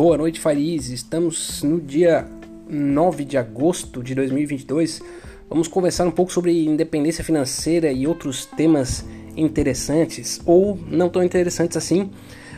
Boa 0.00 0.16
noite, 0.16 0.40
Fariz. 0.40 0.88
Estamos 0.88 1.62
no 1.62 1.78
dia 1.78 2.26
9 2.66 3.22
de 3.22 3.36
agosto 3.36 4.02
de 4.02 4.14
2022. 4.14 5.02
Vamos 5.46 5.68
conversar 5.68 6.06
um 6.06 6.10
pouco 6.10 6.32
sobre 6.32 6.64
independência 6.64 7.22
financeira 7.22 7.92
e 7.92 8.06
outros 8.06 8.46
temas 8.46 9.04
interessantes 9.36 10.40
ou 10.46 10.78
não 10.88 11.10
tão 11.10 11.22
interessantes 11.22 11.76
assim. 11.76 12.10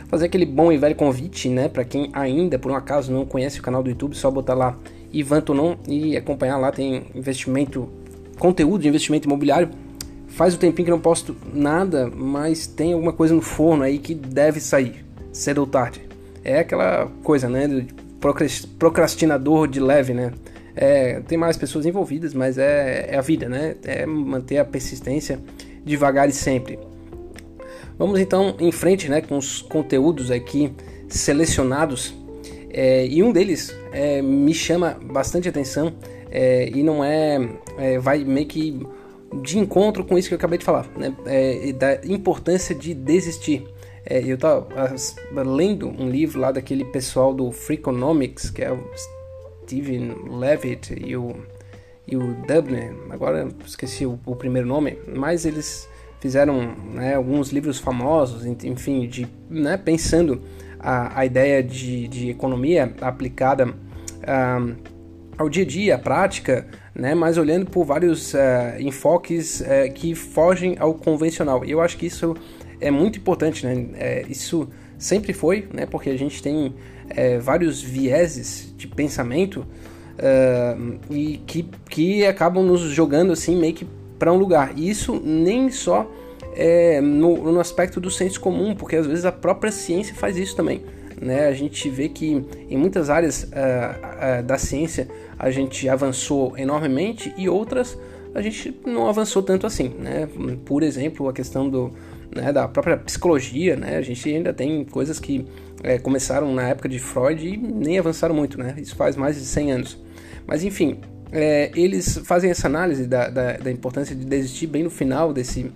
Fazer 0.07 0.27
aquele 0.27 0.45
bom 0.45 0.71
e 0.71 0.77
velho 0.77 0.95
convite, 0.95 1.49
né, 1.49 1.67
para 1.67 1.83
quem 1.83 2.09
ainda 2.13 2.57
por 2.57 2.71
um 2.71 2.75
acaso 2.77 3.11
não 3.11 3.25
conhece 3.25 3.59
o 3.59 3.61
canal 3.61 3.83
do 3.83 3.89
YouTube, 3.89 4.15
só 4.15 4.31
botar 4.31 4.53
lá 4.53 4.79
Ivan 5.11 5.41
Tonon 5.41 5.75
e 5.85 6.15
acompanhar 6.15 6.57
lá 6.57 6.71
tem 6.71 7.07
investimento, 7.13 7.89
conteúdo 8.39 8.83
de 8.83 8.87
investimento 8.87 9.27
imobiliário. 9.27 9.69
Faz 10.29 10.55
o 10.55 10.57
tempinho 10.57 10.85
que 10.85 10.91
não 10.91 11.01
posto 11.01 11.35
nada, 11.53 12.09
mas 12.09 12.67
tem 12.67 12.93
alguma 12.93 13.11
coisa 13.11 13.35
no 13.35 13.41
forno 13.41 13.83
aí 13.83 13.99
que 13.99 14.15
deve 14.15 14.61
sair, 14.61 15.03
cedo 15.33 15.57
ou 15.57 15.67
tarde 15.67 16.12
é 16.43 16.59
aquela 16.59 17.07
coisa, 17.23 17.49
né? 17.49 17.85
Procrastinador 18.79 19.67
de 19.67 19.79
leve, 19.79 20.13
né? 20.13 20.31
É, 20.75 21.19
tem 21.21 21.37
mais 21.37 21.55
pessoas 21.55 21.85
envolvidas, 21.85 22.33
mas 22.33 22.57
é, 22.57 23.07
é 23.11 23.17
a 23.17 23.21
vida, 23.21 23.47
né? 23.47 23.75
É 23.83 24.05
manter 24.05 24.57
a 24.57 24.65
persistência 24.65 25.39
devagar 25.85 26.27
e 26.27 26.31
sempre. 26.31 26.79
Vamos 27.97 28.19
então 28.19 28.55
em 28.59 28.71
frente, 28.71 29.09
né? 29.09 29.21
Com 29.21 29.37
os 29.37 29.61
conteúdos 29.61 30.31
aqui 30.31 30.73
selecionados. 31.07 32.13
É, 32.69 33.05
e 33.05 33.21
um 33.21 33.31
deles 33.31 33.75
é, 33.91 34.21
me 34.21 34.53
chama 34.53 34.97
bastante 35.03 35.47
atenção 35.47 35.93
é, 36.31 36.67
e 36.73 36.81
não 36.81 37.03
é, 37.03 37.37
é, 37.77 37.99
vai 37.99 38.23
meio 38.23 38.47
que 38.47 38.81
de 39.43 39.59
encontro 39.59 40.03
com 40.03 40.17
isso 40.17 40.27
que 40.27 40.33
eu 40.33 40.37
acabei 40.37 40.57
de 40.57 40.65
falar, 40.65 40.87
né? 40.97 41.15
É, 41.25 41.71
da 41.73 41.99
importância 42.05 42.73
de 42.73 42.93
desistir. 42.93 43.63
É, 44.05 44.19
eu 44.19 44.35
estava 44.35 44.67
lendo 45.45 45.87
um 45.87 46.09
livro 46.09 46.39
lá 46.39 46.51
daquele 46.51 46.83
pessoal 46.85 47.33
do 47.33 47.51
Freakonomics, 47.51 48.49
que 48.49 48.61
é 48.61 48.71
o 48.71 48.83
Steven 49.63 50.15
Levitt 50.29 50.93
e 50.93 51.15
o, 51.15 51.35
e 52.07 52.17
o 52.17 52.33
Dubner, 52.45 52.93
agora 53.09 53.47
esqueci 53.65 54.05
o, 54.05 54.19
o 54.25 54.35
primeiro 54.35 54.67
nome, 54.67 54.97
mas 55.15 55.45
eles 55.45 55.87
fizeram 56.19 56.73
né, 56.93 57.15
alguns 57.15 57.49
livros 57.49 57.79
famosos, 57.79 58.45
enfim, 58.45 59.07
de, 59.07 59.27
né, 59.49 59.77
pensando 59.77 60.41
a, 60.79 61.19
a 61.19 61.25
ideia 61.25 61.63
de, 61.63 62.07
de 62.07 62.29
economia 62.29 62.93
aplicada 63.01 63.67
uh, 63.67 64.75
ao 65.37 65.49
dia 65.49 65.63
a 65.63 65.67
dia, 65.67 65.95
à 65.95 65.99
prática, 65.99 66.67
né, 66.93 67.15
mas 67.15 67.37
olhando 67.37 67.65
por 67.65 67.85
vários 67.85 68.33
uh, 68.33 68.37
enfoques 68.79 69.61
uh, 69.61 69.91
que 69.93 70.13
fogem 70.13 70.75
ao 70.79 70.93
convencional. 70.93 71.65
E 71.65 71.71
eu 71.71 71.81
acho 71.81 71.97
que 71.97 72.05
isso 72.05 72.35
é 72.83 72.91
muito 72.91 73.17
importante, 73.17 73.65
né? 73.65 73.87
É, 73.95 74.25
isso 74.29 74.67
sempre 74.97 75.33
foi, 75.33 75.67
né? 75.73 75.85
Porque 75.85 76.09
a 76.09 76.17
gente 76.17 76.41
tem 76.41 76.73
é, 77.09 77.37
vários 77.39 77.81
vieses 77.81 78.73
de 78.77 78.87
pensamento 78.87 79.65
uh, 80.17 80.99
e 81.09 81.37
que, 81.45 81.67
que 81.89 82.25
acabam 82.25 82.63
nos 82.63 82.81
jogando 82.81 83.33
assim 83.33 83.55
meio 83.55 83.73
que 83.73 83.87
para 84.19 84.31
um 84.31 84.37
lugar. 84.37 84.73
E 84.77 84.89
isso 84.89 85.21
nem 85.23 85.69
só 85.71 86.09
é, 86.55 87.01
no, 87.01 87.51
no 87.51 87.59
aspecto 87.59 87.99
do 87.99 88.11
senso 88.11 88.39
comum, 88.39 88.75
porque 88.75 88.95
às 88.95 89.07
vezes 89.07 89.25
a 89.25 89.31
própria 89.31 89.71
ciência 89.71 90.15
faz 90.15 90.37
isso 90.37 90.55
também. 90.55 90.83
Né? 91.21 91.47
A 91.47 91.53
gente 91.53 91.89
vê 91.89 92.09
que 92.09 92.45
em 92.69 92.77
muitas 92.77 93.09
áreas 93.09 93.43
uh, 93.43 93.47
uh, 93.47 94.43
da 94.43 94.57
ciência 94.57 95.07
a 95.39 95.49
gente 95.49 95.87
avançou 95.87 96.57
enormemente 96.57 97.33
e 97.37 97.47
outras 97.47 97.97
a 98.35 98.41
gente 98.41 98.75
não 98.85 99.07
avançou 99.07 99.43
tanto 99.43 99.67
assim. 99.67 99.89
Né? 99.99 100.27
Por 100.65 100.83
exemplo, 100.83 101.27
a 101.29 101.33
questão 101.33 101.69
do, 101.69 101.91
né, 102.35 102.51
da 102.51 102.67
própria 102.67 102.97
psicologia, 102.97 103.75
né? 103.75 103.97
A 103.97 104.01
gente 104.01 104.27
ainda 104.29 104.53
tem 104.53 104.83
coisas 104.85 105.19
que 105.19 105.45
é, 105.83 105.97
começaram 105.97 106.53
na 106.53 106.69
época 106.69 106.87
de 106.87 106.99
Freud 106.99 107.47
e 107.47 107.57
nem 107.57 107.99
avançaram 107.99 108.33
muito, 108.33 108.57
né? 108.57 108.75
Isso 108.77 108.95
faz 108.95 109.15
mais 109.15 109.35
de 109.35 109.45
100 109.45 109.71
anos. 109.71 110.03
Mas 110.47 110.63
enfim, 110.63 110.99
é, 111.31 111.71
eles 111.75 112.19
fazem 112.25 112.51
essa 112.51 112.67
análise 112.67 113.07
da, 113.07 113.27
da, 113.27 113.53
da, 113.57 113.71
importância 113.71 114.15
de 114.15 114.23
desistir 114.23 114.67
bem 114.67 114.83
no 114.83 114.89
final 114.89 115.33
desse 115.33 115.71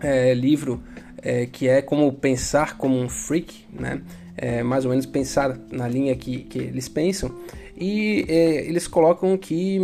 é, 0.00 0.32
livro, 0.32 0.80
é, 1.20 1.46
que 1.46 1.68
é 1.68 1.82
como 1.82 2.12
pensar 2.12 2.78
como 2.78 2.96
um 2.96 3.08
freak, 3.08 3.66
né? 3.72 4.00
É, 4.36 4.62
mais 4.62 4.84
ou 4.84 4.90
menos 4.90 5.06
pensar 5.06 5.58
na 5.70 5.86
linha 5.86 6.14
que, 6.16 6.38
que 6.44 6.58
eles 6.58 6.88
pensam. 6.88 7.30
E 7.76 8.24
é, 8.28 8.66
eles 8.66 8.86
colocam 8.86 9.36
que 9.36 9.80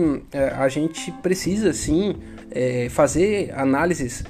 a 0.57 0.69
gente 0.69 1.11
precisa 1.23 1.73
sim 1.73 2.17
fazer 2.91 3.53
análises 3.55 4.25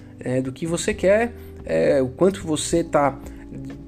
do 0.45 0.53
que 0.53 0.67
você 0.67 0.93
quer 0.93 1.33
é, 1.65 2.01
o 2.01 2.09
quanto 2.09 2.47
você 2.47 2.79
está 2.79 3.19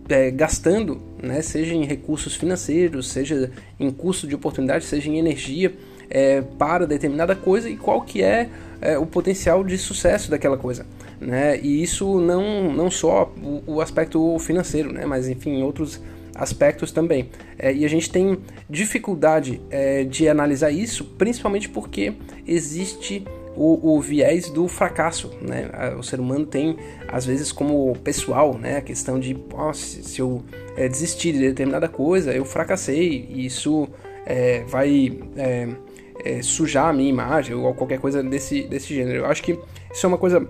é, 0.09 0.31
gastando, 0.31 1.01
né, 1.23 1.41
seja 1.43 1.75
em 1.75 1.85
recursos 1.85 2.35
financeiros, 2.35 3.09
seja 3.09 3.51
em 3.79 3.91
custo 3.91 4.27
de 4.27 4.35
oportunidade, 4.35 4.85
seja 4.85 5.09
em 5.09 5.19
energia 5.19 5.75
é, 6.11 6.43
para 6.43 6.87
determinada 6.87 7.35
coisa 7.35 7.71
e 7.71 7.77
qual 7.77 8.03
que 8.03 8.23
é, 8.23 8.49
é, 8.81 8.99
o 8.99 9.07
potencial 9.07 9.65
de 9.65 9.79
sucesso 9.79 10.31
daquela 10.31 10.59
coisa. 10.59 10.85
Né? 11.21 11.59
E 11.61 11.83
isso 11.83 12.21
não, 12.21 12.73
não 12.73 12.91
só 12.91 13.33
o, 13.43 13.63
o 13.75 13.81
aspecto 13.81 14.39
financeiro, 14.39 14.93
né? 14.93 15.07
mas 15.07 15.29
enfim, 15.29 15.63
outros 15.63 16.01
aspectos 16.35 16.91
também. 16.91 17.31
É, 17.59 17.73
e 17.73 17.85
a 17.85 17.89
gente 17.89 18.11
tem 18.11 18.39
dificuldade 18.69 19.61
é, 19.71 20.05
de 20.05 20.29
analisar 20.29 20.71
isso, 20.71 21.05
principalmente 21.17 21.69
porque 21.69 22.15
existe 22.47 23.25
o, 23.55 23.95
o, 23.95 24.01
viés 24.01 24.49
do 24.49 24.67
fracasso, 24.67 25.31
né? 25.41 25.71
O 25.99 26.03
ser 26.03 26.21
humano 26.21 26.47
tem, 26.47 26.77
às 27.09 27.27
vezes, 27.27 27.53
como 27.53 27.95
pessoal, 27.99 28.57
né? 28.59 28.79
A 28.79 28.81
questão 28.81 29.19
de, 29.19 29.37
se, 29.75 30.03
se 30.03 30.21
eu 30.21 30.43
é, 30.77 30.89
desistir 30.89 31.33
de 31.33 31.41
determinada 31.41 31.89
coisa, 31.89 32.33
eu 32.33 32.45
fracassei 32.45 33.29
e 33.31 33.47
isso 33.47 33.89
é, 34.25 34.65
vai 34.65 35.19
é, 35.37 36.43
sujar 36.43 36.89
a 36.89 36.93
minha 36.93 37.11
imagem 37.11 37.55
ou 37.55 37.75
qualquer 37.75 37.99
coisa 37.99 38.23
desse, 38.23 38.63
desse 38.63 38.95
gênero. 38.95 39.19
Eu 39.19 39.27
acho 39.27 39.43
que 39.43 39.59
isso 39.93 40.07
é 40.07 40.09
uma 40.09 40.19
coisa 40.19 40.47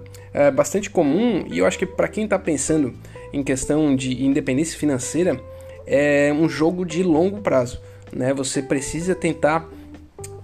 bastante 0.55 0.89
comum 0.89 1.45
e 1.47 1.59
eu 1.59 1.67
acho 1.67 1.79
que 1.79 1.85
para 1.85 2.09
quem 2.09 2.25
está 2.25 2.39
pensando 2.39 2.95
em 3.33 3.43
questão 3.43 3.95
de 3.97 4.25
independência 4.25 4.79
financeira, 4.79 5.41
é 5.87 6.33
um 6.33 6.49
jogo 6.49 6.85
de 6.85 7.03
longo 7.03 7.41
prazo, 7.41 7.81
né? 8.13 8.33
Você 8.35 8.63
precisa 8.63 9.15
tentar 9.15 9.69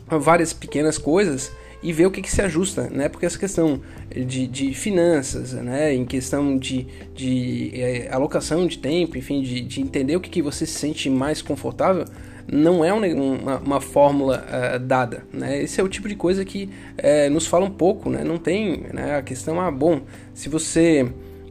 várias 0.09 0.53
pequenas 0.53 0.97
coisas 0.97 1.53
e 1.83 1.93
ver 1.93 2.07
o 2.07 2.11
que, 2.11 2.21
que 2.21 2.31
se 2.31 2.43
ajusta, 2.43 2.89
né? 2.91 3.09
Porque 3.09 3.25
essa 3.25 3.39
questão 3.39 3.81
de, 4.11 4.47
de 4.47 4.75
finanças, 4.75 5.53
né? 5.53 5.95
Em 5.95 6.05
questão 6.05 6.59
de, 6.59 6.87
de 7.15 7.71
é, 7.75 8.09
alocação 8.11 8.67
de 8.67 8.79
tempo, 8.79 9.17
enfim, 9.17 9.43
de, 9.43 9.61
de 9.61 9.81
entender 9.81 10.17
o 10.17 10.21
que, 10.21 10.29
que 10.29 10.43
você 10.43 10.67
se 10.67 10.75
sente 10.75 11.09
mais 11.09 11.41
confortável, 11.41 12.05
não 12.51 12.85
é 12.85 12.93
uma, 12.93 13.59
uma 13.59 13.81
fórmula 13.81 14.45
uh, 14.49 14.79
dada, 14.79 15.23
né? 15.33 15.63
Esse 15.63 15.81
é 15.81 15.85
o 15.85 15.89
tipo 15.89 16.09
de 16.09 16.17
coisa 16.17 16.45
que 16.45 16.69
uh, 16.99 17.31
nos 17.31 17.47
fala 17.47 17.67
um 17.67 17.71
pouco, 17.71 18.11
né? 18.11 18.25
Não 18.25 18.39
tem, 18.39 18.87
né? 18.93 19.17
A 19.17 19.23
questão, 19.23 19.61
ah, 19.61 19.71
bom, 19.71 20.01
se 20.35 20.49
você 20.49 21.07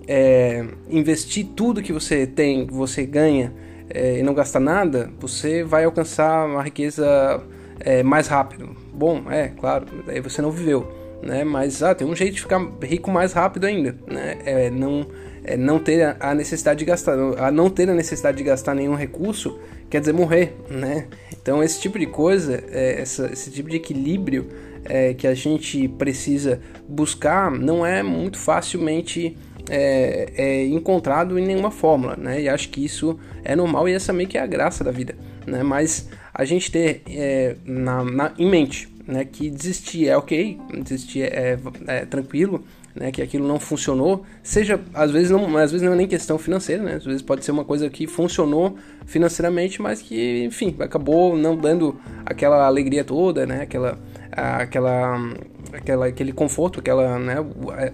é, 0.07 0.65
investir 0.89 1.45
tudo 1.55 1.81
que 1.81 1.94
você 1.94 2.25
tem, 2.25 2.65
que 2.65 2.73
você 2.73 3.05
ganha 3.05 3.53
e 3.89 4.21
não 4.21 4.33
gastar 4.33 4.59
nada, 4.59 5.09
você 5.17 5.63
vai 5.63 5.85
alcançar 5.85 6.45
uma 6.45 6.61
riqueza 6.61 7.41
é, 7.79 8.03
mais 8.03 8.27
rápido. 8.27 8.75
Bom, 8.93 9.23
é, 9.29 9.49
claro, 9.49 9.85
aí 10.07 10.19
você 10.19 10.41
não 10.41 10.51
viveu, 10.51 10.91
né? 11.21 11.43
Mas 11.43 11.83
ah, 11.83 11.93
tem 11.93 12.07
um 12.07 12.15
jeito 12.15 12.35
de 12.35 12.41
ficar 12.41 12.59
rico 12.81 13.11
mais 13.11 13.33
rápido 13.33 13.65
ainda, 13.65 13.95
né? 14.07 14.38
É 14.45 14.69
não, 14.69 15.07
é 15.43 15.55
não 15.55 15.79
ter 15.79 16.17
a 16.19 16.33
necessidade 16.33 16.79
de 16.79 16.85
gastar, 16.85 17.17
a 17.38 17.51
não 17.51 17.69
ter 17.69 17.89
a 17.89 17.93
necessidade 17.93 18.38
de 18.38 18.43
gastar 18.43 18.73
nenhum 18.73 18.95
recurso 18.95 19.59
quer 19.89 19.99
dizer 19.99 20.13
morrer, 20.13 20.55
né? 20.69 21.07
Então 21.31 21.63
esse 21.63 21.79
tipo 21.79 21.97
de 21.97 22.05
coisa, 22.05 22.63
é, 22.71 23.01
essa, 23.01 23.31
esse 23.31 23.49
tipo 23.51 23.69
de 23.69 23.77
equilíbrio 23.77 24.47
é, 24.85 25.13
que 25.13 25.27
a 25.27 25.33
gente 25.33 25.88
precisa 25.88 26.59
buscar 26.88 27.51
não 27.51 27.85
é 27.85 28.03
muito 28.03 28.38
facilmente 28.38 29.38
é, 29.69 30.31
é, 30.35 30.65
encontrado 30.65 31.38
em 31.38 31.45
nenhuma 31.45 31.71
fórmula, 31.71 32.15
né? 32.15 32.41
E 32.41 32.50
acho 32.50 32.69
que 32.69 32.83
isso 32.83 33.19
é 33.44 33.56
normal 33.56 33.88
e 33.88 33.94
essa 33.94 34.13
meio 34.13 34.30
que 34.30 34.38
é 34.38 34.41
a 34.41 34.47
graça 34.47 34.83
da 34.83 34.91
vida, 34.91 35.15
né? 35.47 35.63
Mas 35.63 36.07
a 36.33 36.45
gente 36.45 36.71
ter 36.71 37.01
é, 37.07 37.55
na, 37.65 38.03
na, 38.03 38.33
em 38.38 38.47
mente 38.47 38.89
né, 39.07 39.23
que 39.23 39.49
desistir 39.49 40.09
é 40.09 40.17
ok, 40.17 40.59
desistir 40.83 41.21
é, 41.21 41.57
é, 41.88 42.05
tranquilo, 42.05 42.63
né, 42.94 43.11
que 43.11 43.21
aquilo 43.21 43.47
não 43.47 43.59
funcionou, 43.59 44.25
seja 44.44 44.79
às 44.94 45.11
vezes 45.11 45.31
não, 45.31 45.55
às 45.57 45.71
vezes 45.71 45.85
não 45.85 45.94
é 45.94 45.95
nem 45.95 46.07
questão 46.07 46.38
financeira, 46.38 46.83
né, 46.83 46.95
às 46.95 47.05
vezes 47.05 47.21
pode 47.21 47.45
ser 47.45 47.51
uma 47.51 47.63
coisa 47.63 47.89
que 47.89 48.05
funcionou 48.05 48.75
financeiramente, 49.05 49.81
mas 49.81 50.01
que 50.01 50.44
enfim 50.44 50.75
acabou 50.79 51.38
não 51.38 51.55
dando 51.55 51.99
aquela 52.25 52.65
alegria 52.65 53.03
toda, 53.03 53.45
né, 53.45 53.61
aquela 53.61 53.97
aquela 54.31 55.33
aquela 55.71 56.07
aquele 56.07 56.33
conforto, 56.33 56.79
aquela 56.79 57.17
né, 57.17 57.35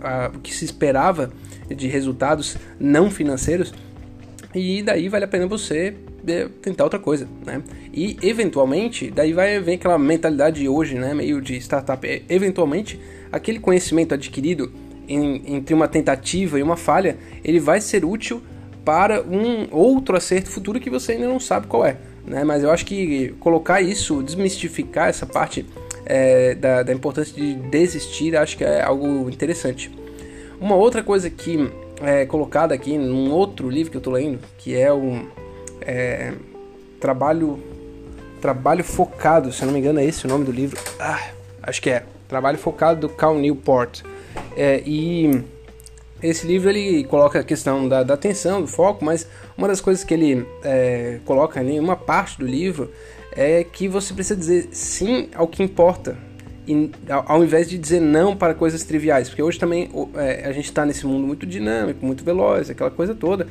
a, 0.02 0.32
o 0.34 0.40
que 0.40 0.54
se 0.56 0.66
esperava 0.66 1.32
de 1.70 1.88
resultados 1.88 2.58
não 2.80 3.12
financeiros. 3.12 3.74
E 4.56 4.84
daí 4.84 5.10
vale 5.10 5.26
a 5.26 5.28
pena 5.28 5.48
você 5.48 5.96
tentar 6.62 6.86
outra 6.86 7.00
coisa, 7.00 7.28
né? 7.46 7.62
E 7.94 8.18
eventualmente, 8.22 9.12
daí 9.12 9.34
vai 9.34 9.60
vir 9.60 9.74
aquela 9.74 9.98
mentalidade 9.98 10.62
de 10.62 10.70
hoje, 10.70 10.96
né, 10.96 11.14
meio 11.14 11.42
de 11.42 11.56
startup, 11.58 12.08
é, 12.08 12.22
eventualmente 12.30 13.00
aquele 13.32 13.60
conhecimento 13.60 14.14
adquirido 14.14 14.72
em, 15.08 15.56
entre 15.56 15.74
uma 15.74 15.88
tentativa 15.88 16.58
e 16.60 16.64
uma 16.64 16.78
falha, 16.78 17.18
ele 17.44 17.60
vai 17.60 17.82
ser 17.82 18.06
útil 18.06 18.42
para 18.86 19.22
um 19.22 19.68
outro 19.72 20.16
acerto 20.16 20.50
futuro 20.50 20.80
que 20.80 20.90
você 20.90 21.14
ainda 21.14 21.28
não 21.28 21.40
sabe 21.40 21.68
qual 21.68 21.86
é. 21.86 21.98
né? 22.26 22.44
Mas 22.44 22.64
eu 22.64 22.72
acho 22.72 22.86
que 22.86 23.34
colocar 23.40 23.82
isso, 23.82 24.22
desmistificar 24.24 25.10
essa 25.10 25.26
parte 25.26 25.66
é, 26.06 26.56
da, 26.56 26.84
da, 26.84 26.94
importância 26.94 27.34
de 27.34 27.56
desistir, 27.56 28.36
acho 28.36 28.58
que 28.58 28.64
é 28.64 28.82
algo 28.82 29.30
interessante. 29.30 29.92
Uma 30.60 30.76
outra 30.76 31.04
coisa 31.04 31.30
que 31.30 31.70
é 32.02 32.26
colocada 32.26 32.74
aqui 32.74 32.98
num 32.98 33.32
outro 33.32 33.70
livro 33.70 33.92
que 33.92 33.98
eu 33.98 34.00
estou 34.00 34.14
lendo, 34.14 34.40
que 34.58 34.76
é 34.76 34.92
o 34.92 35.26
é, 35.86 36.34
trabalho 37.00 37.60
trabalho 38.42 38.84
focado, 38.84 39.54
se 39.54 39.62
eu 39.62 39.68
não 39.68 39.74
me 39.74 39.80
engano 39.80 40.00
é 40.00 40.06
esse 40.06 40.26
o 40.26 40.30
nome 40.30 40.44
do 40.44 40.52
livro. 40.52 40.78
Ah, 41.00 41.30
acho 41.62 41.82
que 41.82 41.90
é 41.90 42.04
trabalho 42.28 42.58
focado 42.58 43.08
do 43.08 43.10
Cal 43.10 43.36
Newport. 43.36 44.02
É, 44.58 44.84
e 44.86 45.44
esse 46.22 46.46
livro 46.46 46.70
ele 46.70 47.06
coloca 47.06 47.40
a 47.40 47.44
questão 47.44 47.88
da, 47.88 48.04
da 48.04 48.14
atenção, 48.16 48.62
do 48.62 48.68
foco, 48.68 49.04
mas 49.04 49.28
uma 49.58 49.68
das 49.68 49.80
coisas 49.80 50.04
que 50.04 50.14
ele 50.14 50.46
é, 50.64 51.20
coloca 51.26 51.60
ali, 51.60 51.80
uma 51.80 51.96
parte 51.96 52.38
do 52.38 52.46
livro, 52.46 52.92
é 53.36 53.64
que 53.64 53.88
você 53.88 54.14
precisa 54.14 54.38
dizer 54.38 54.70
sim 54.72 55.30
ao 55.36 55.48
que 55.48 55.64
importa, 55.64 56.18
e, 56.68 56.92
ao 57.10 57.44
invés 57.44 57.70
de 57.70 57.78
dizer 57.78 58.00
não 58.00 58.36
para 58.36 58.54
coisas 58.54 58.84
triviais, 58.84 59.28
porque 59.28 59.44
hoje 59.44 59.60
também 59.60 59.90
é, 60.16 60.46
a 60.46 60.52
gente 60.54 60.66
está 60.66 60.86
nesse 60.86 61.06
mundo 61.06 61.28
muito 61.28 61.46
dinâmico, 61.46 62.06
muito 62.06 62.24
veloz, 62.24 62.70
aquela 62.70 62.92
coisa 62.92 63.14
toda, 63.14 63.48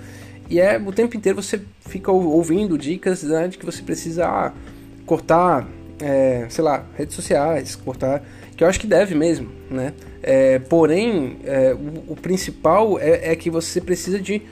e 0.52 0.60
é 0.60 0.76
o 0.76 0.92
tempo 0.92 1.16
inteiro 1.16 1.40
você 1.40 1.62
fica 1.80 2.12
ouvindo 2.12 2.76
dicas 2.76 3.22
né, 3.22 3.48
de 3.48 3.56
que 3.56 3.64
você 3.64 3.82
precisa 3.82 4.26
ah, 4.26 4.52
cortar, 5.06 5.66
é, 5.98 6.44
sei 6.50 6.62
lá, 6.62 6.84
redes 6.94 7.14
sociais, 7.14 7.74
cortar, 7.74 8.22
que 8.54 8.62
eu 8.62 8.68
acho 8.68 8.78
que 8.78 8.86
deve 8.86 9.14
mesmo, 9.14 9.48
né? 9.70 9.94
É, 10.22 10.58
porém, 10.58 11.38
é, 11.44 11.72
o, 11.72 12.12
o, 12.12 12.16
principal 12.16 12.98
é, 12.98 13.32
é, 13.32 13.34
que 13.36 13.48
você 13.48 13.80
precisa 13.80 14.20
de 14.20 14.42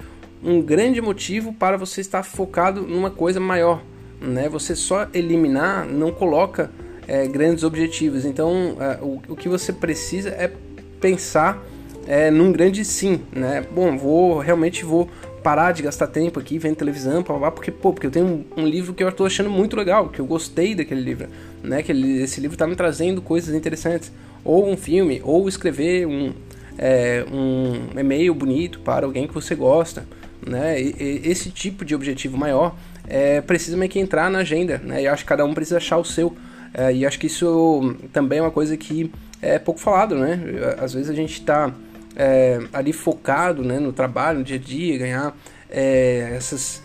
um 0.42 0.62
grande 0.62 1.02
motivo 1.02 1.52
para 1.52 1.76
você 1.76 2.00
estar 2.00 2.22
focado 2.22 2.80
numa 2.80 3.10
coisa 3.10 3.38
maior. 3.38 3.82
Né? 4.18 4.48
Você 4.48 4.74
só 4.74 5.06
eliminar 5.12 5.86
não 5.86 6.10
coloca 6.10 6.70
é, 7.06 7.26
grandes 7.26 7.62
objetivos. 7.62 8.24
Então, 8.24 8.78
é, 8.80 8.98
o, 9.02 9.20
o, 9.28 9.36
que 9.36 9.50
você 9.50 9.70
precisa 9.70 10.30
é 10.30 10.50
pensar 10.98 11.62
é, 12.06 12.30
num 12.30 12.50
grande 12.50 12.84
sim. 12.86 13.20
Né? 13.30 13.64
Bom, 13.70 13.96
vou 13.98 14.38
realmente 14.38 14.84
vou 14.84 15.08
parar 15.42 15.72
de 15.72 15.82
gastar 15.82 16.06
tempo 16.06 16.38
aqui 16.38 16.58
vendo 16.58 16.76
televisão, 16.76 17.22
blá, 17.22 17.38
blá, 17.38 17.50
porque 17.50 17.70
pô, 17.70 17.92
porque 17.92 18.06
eu 18.06 18.10
tenho 18.10 18.26
um, 18.26 18.62
um, 18.62 18.66
livro 18.66 18.92
que 18.92 19.02
eu 19.02 19.08
estou 19.08 19.26
achando 19.26 19.50
muito 19.50 19.76
legal, 19.76 20.08
que 20.08 20.20
eu 20.20 20.26
gostei 20.26 20.74
daquele 20.74 21.00
livro, 21.00 21.28
né? 21.62 21.82
Que 21.82 21.92
ele, 21.92 22.22
esse 22.22 22.40
livro 22.40 22.54
está 22.54 22.66
me 22.66 22.76
trazendo 22.76 23.22
coisas 23.22 23.54
interessantes 23.54 24.12
ou 24.44 24.68
um 24.68 24.76
filme, 24.76 25.20
ou 25.24 25.48
escrever 25.48 26.06
um, 26.06 26.32
é, 26.78 27.24
um 27.30 27.98
e-mail 27.98 28.34
bonito 28.34 28.80
para 28.80 29.06
alguém 29.06 29.26
que 29.26 29.34
você 29.34 29.54
gosta. 29.54 30.04
Né? 30.46 30.80
E, 30.80 30.94
e, 30.98 31.30
esse 31.30 31.50
tipo 31.50 31.84
de 31.84 31.94
objetivo 31.94 32.38
maior 32.38 32.74
é, 33.06 33.40
precisa 33.40 33.76
meio 33.76 33.90
que 33.90 33.98
entrar 33.98 34.30
na 34.30 34.38
agenda, 34.38 34.78
né? 34.78 35.02
E 35.02 35.08
acho 35.08 35.24
que 35.24 35.28
cada 35.28 35.44
um 35.44 35.52
precisa 35.52 35.76
achar 35.76 35.98
o 35.98 36.04
seu. 36.04 36.34
É, 36.72 36.92
e 36.92 37.04
acho 37.04 37.18
que 37.18 37.26
isso 37.26 37.96
também 38.12 38.38
é 38.38 38.42
uma 38.42 38.50
coisa 38.50 38.76
que 38.76 39.10
é 39.42 39.58
pouco 39.58 39.80
falado, 39.80 40.14
né? 40.16 40.40
Às 40.78 40.94
vezes 40.94 41.10
a 41.10 41.14
gente 41.14 41.32
está 41.32 41.72
é, 42.16 42.60
ali 42.72 42.92
focado 42.92 43.62
né, 43.62 43.78
no 43.78 43.92
trabalho, 43.92 44.38
no 44.38 44.44
dia 44.44 44.56
a 44.56 44.60
dia, 44.60 44.98
ganhar 44.98 45.36
é, 45.70 46.34
essas 46.36 46.82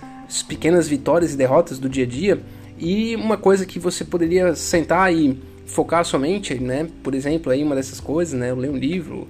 pequenas 0.47 0.87
vitórias 0.87 1.33
e 1.33 1.37
derrotas 1.37 1.79
do 1.79 1.89
dia 1.89 2.03
a 2.03 2.07
dia. 2.07 2.41
E 2.77 3.15
uma 3.15 3.37
coisa 3.37 3.65
que 3.65 3.79
você 3.79 4.03
poderia 4.03 4.53
sentar 4.55 5.13
e 5.13 5.39
focar 5.65 6.03
somente, 6.05 6.55
né? 6.55 6.87
Por 7.01 7.15
exemplo, 7.15 7.51
aí 7.51 7.63
uma 7.63 7.75
dessas 7.75 7.99
coisas, 7.99 8.37
né? 8.37 8.53
Ler 8.53 8.69
um 8.69 8.77
livro, 8.77 9.27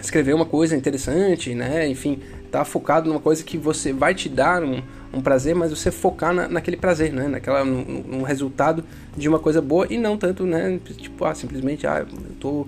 escrever 0.00 0.34
uma 0.34 0.46
coisa 0.46 0.76
interessante, 0.76 1.54
né? 1.54 1.86
Enfim, 1.88 2.20
tá 2.50 2.64
focado 2.64 3.08
numa 3.08 3.20
coisa 3.20 3.42
que 3.42 3.58
você 3.58 3.92
vai 3.92 4.14
te 4.14 4.28
dar 4.28 4.62
um, 4.62 4.82
um 5.12 5.20
prazer, 5.20 5.54
mas 5.54 5.70
você 5.70 5.90
focar 5.90 6.32
na, 6.32 6.48
naquele 6.48 6.76
prazer, 6.76 7.12
né? 7.12 7.28
Naquela, 7.28 7.64
no, 7.64 7.84
no, 7.84 8.22
resultado 8.22 8.84
de 9.16 9.28
uma 9.28 9.38
coisa 9.38 9.60
boa 9.60 9.86
e 9.90 9.98
não 9.98 10.16
tanto, 10.16 10.44
né? 10.44 10.78
Tipo, 10.96 11.24
ah, 11.24 11.34
simplesmente, 11.34 11.86
ah, 11.86 12.06
eu 12.08 12.34
tô, 12.40 12.66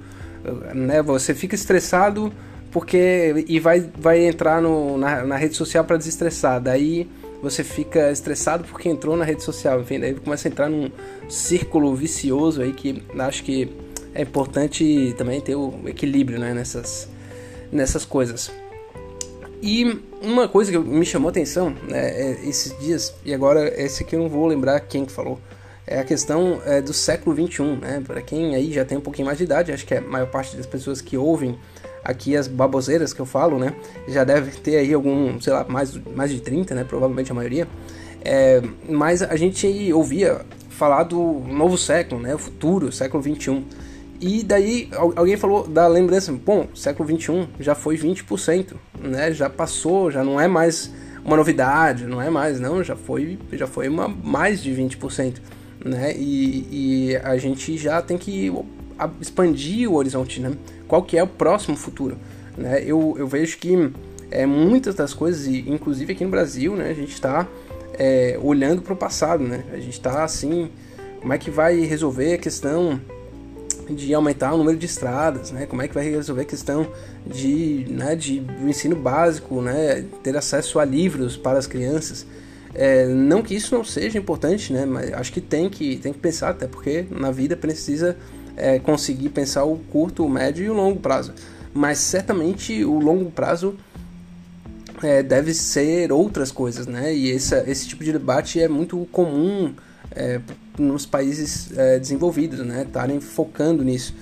né? 0.74 1.02
Você 1.02 1.34
fica 1.34 1.54
estressado 1.54 2.32
porque 2.70 3.44
e 3.48 3.58
vai, 3.58 3.88
vai 3.98 4.26
entrar 4.26 4.60
no, 4.60 4.98
na, 4.98 5.24
na 5.24 5.36
rede 5.36 5.54
social 5.54 5.84
para 5.84 5.96
desestressar, 5.96 6.60
daí 6.60 7.08
você 7.42 7.62
fica 7.62 8.10
estressado 8.10 8.64
porque 8.64 8.88
entrou 8.88 9.16
na 9.16 9.24
rede 9.24 9.42
social, 9.42 9.80
enfim, 9.80 10.00
daí 10.00 10.14
começa 10.14 10.48
a 10.48 10.50
entrar 10.50 10.68
num 10.68 10.90
círculo 11.28 11.94
vicioso 11.94 12.60
aí 12.60 12.72
que 12.72 13.02
acho 13.18 13.44
que 13.44 13.70
é 14.14 14.22
importante 14.22 15.14
também 15.16 15.40
ter 15.40 15.54
o 15.54 15.74
equilíbrio 15.86 16.38
né, 16.38 16.54
nessas, 16.54 17.08
nessas 17.70 18.04
coisas. 18.04 18.50
E 19.62 20.00
uma 20.22 20.48
coisa 20.48 20.72
que 20.72 20.78
me 20.78 21.04
chamou 21.04 21.28
atenção 21.28 21.74
né, 21.88 22.10
é 22.10 22.48
esses 22.48 22.78
dias, 22.78 23.14
e 23.24 23.34
agora 23.34 23.68
esse 23.80 24.02
aqui 24.02 24.16
eu 24.16 24.20
não 24.20 24.28
vou 24.28 24.46
lembrar 24.46 24.80
quem 24.80 25.04
que 25.04 25.12
falou, 25.12 25.38
é 25.86 26.00
a 26.00 26.04
questão 26.04 26.60
é, 26.64 26.82
do 26.82 26.92
século 26.92 27.34
21, 27.34 27.76
né? 27.76 28.02
Para 28.04 28.20
quem 28.20 28.54
aí 28.54 28.72
já 28.72 28.84
tem 28.84 28.98
um 28.98 29.00
pouquinho 29.00 29.26
mais 29.26 29.38
de 29.38 29.44
idade, 29.44 29.72
acho 29.72 29.86
que 29.86 29.94
a 29.94 30.00
maior 30.00 30.26
parte 30.26 30.56
das 30.56 30.66
pessoas 30.66 31.00
que 31.00 31.16
ouvem 31.16 31.56
aqui 32.04 32.36
as 32.36 32.48
baboseiras 32.48 33.12
que 33.12 33.20
eu 33.20 33.26
falo, 33.26 33.58
né? 33.58 33.74
Já 34.08 34.24
deve 34.24 34.50
ter 34.52 34.76
aí 34.76 34.92
algum, 34.92 35.40
sei 35.40 35.52
lá, 35.52 35.64
mais, 35.68 35.94
mais 36.14 36.30
de 36.30 36.40
30, 36.40 36.74
né? 36.74 36.84
Provavelmente 36.84 37.30
a 37.30 37.34
maioria. 37.34 37.68
É, 38.24 38.60
mas 38.88 39.22
a 39.22 39.36
gente 39.36 39.92
ouvia 39.92 40.40
falar 40.70 41.04
do 41.04 41.42
novo 41.46 41.78
século, 41.78 42.20
né? 42.20 42.34
O 42.34 42.38
futuro, 42.38 42.90
século 42.90 43.22
21. 43.22 43.64
E 44.20 44.42
daí 44.42 44.88
alguém 45.14 45.36
falou 45.36 45.68
da 45.68 45.86
lembrança, 45.86 46.32
bom, 46.32 46.66
século 46.74 47.06
21 47.06 47.48
já 47.60 47.74
foi 47.74 47.96
20%, 47.96 48.74
né? 49.00 49.32
Já 49.32 49.48
passou, 49.48 50.10
já 50.10 50.24
não 50.24 50.40
é 50.40 50.48
mais 50.48 50.92
uma 51.24 51.36
novidade, 51.36 52.06
não 52.06 52.22
é 52.22 52.30
mais, 52.30 52.58
não, 52.60 52.82
já 52.82 52.96
foi, 52.96 53.38
já 53.52 53.66
foi 53.66 53.88
uma 53.88 54.08
mais 54.08 54.62
de 54.62 54.70
20%, 54.70 55.38
né? 55.84 56.14
E, 56.16 57.10
e 57.10 57.16
a 57.16 57.36
gente 57.36 57.76
já 57.76 58.00
tem 58.02 58.16
que 58.18 58.52
expandir 59.20 59.90
o 59.90 59.94
horizonte, 59.94 60.40
né? 60.40 60.52
Qual 60.88 61.02
que 61.02 61.18
é 61.18 61.22
o 61.22 61.26
próximo 61.26 61.76
futuro, 61.76 62.16
né? 62.56 62.82
Eu, 62.84 63.14
eu 63.18 63.26
vejo 63.26 63.58
que 63.58 63.90
é, 64.30 64.46
muitas 64.46 64.94
das 64.94 65.14
coisas, 65.14 65.46
inclusive 65.46 66.12
aqui 66.12 66.24
no 66.24 66.30
Brasil, 66.30 66.74
né? 66.74 66.90
A 66.90 66.94
gente 66.94 67.12
está 67.12 67.46
é, 67.94 68.38
olhando 68.42 68.82
para 68.82 68.92
o 68.92 68.96
passado, 68.96 69.44
né? 69.44 69.64
A 69.72 69.76
gente 69.76 69.92
está 69.92 70.24
assim, 70.24 70.70
como 71.20 71.32
é 71.32 71.38
que 71.38 71.50
vai 71.50 71.80
resolver 71.80 72.34
a 72.34 72.38
questão 72.38 73.00
de 73.88 74.12
aumentar 74.12 74.52
o 74.52 74.58
número 74.58 74.76
de 74.76 74.86
estradas, 74.86 75.52
né? 75.52 75.66
Como 75.66 75.82
é 75.82 75.88
que 75.88 75.94
vai 75.94 76.08
resolver 76.08 76.42
a 76.42 76.46
questão 76.46 76.86
de, 77.26 77.86
né, 77.88 78.16
de 78.16 78.40
do 78.40 78.68
ensino 78.68 78.96
básico, 78.96 79.60
né? 79.62 80.04
Ter 80.22 80.36
acesso 80.36 80.78
a 80.78 80.84
livros 80.84 81.36
para 81.36 81.58
as 81.58 81.66
crianças. 81.66 82.26
É, 82.78 83.06
não 83.06 83.42
que 83.42 83.54
isso 83.54 83.74
não 83.74 83.82
seja 83.82 84.18
importante, 84.18 84.70
né? 84.70 84.84
Mas 84.84 85.10
acho 85.14 85.32
que 85.32 85.40
tem 85.40 85.70
que 85.70 85.96
tem 85.96 86.12
que 86.12 86.18
pensar 86.18 86.50
até 86.50 86.66
porque 86.66 87.06
na 87.10 87.30
vida 87.30 87.56
precisa 87.56 88.16
é, 88.54 88.78
conseguir 88.78 89.30
pensar 89.30 89.64
o 89.64 89.78
curto, 89.78 90.24
o 90.24 90.28
médio 90.28 90.64
e 90.64 90.68
o 90.68 90.74
longo 90.74 91.00
prazo. 91.00 91.32
Mas 91.72 91.98
certamente 91.98 92.84
o 92.84 92.98
longo 92.98 93.30
prazo 93.30 93.76
é, 95.02 95.22
deve 95.22 95.54
ser 95.54 96.12
outras 96.12 96.52
coisas, 96.52 96.86
né? 96.86 97.14
E 97.14 97.30
esse, 97.30 97.54
esse 97.66 97.88
tipo 97.88 98.04
de 98.04 98.12
debate 98.12 98.60
é 98.60 98.68
muito 98.68 99.08
comum 99.10 99.74
é, 100.14 100.38
nos 100.78 101.06
países 101.06 101.70
é, 101.78 101.98
desenvolvidos, 101.98 102.58
né? 102.60 102.82
Estarem 102.82 103.20
focando 103.20 103.82
nisso. 103.82 104.14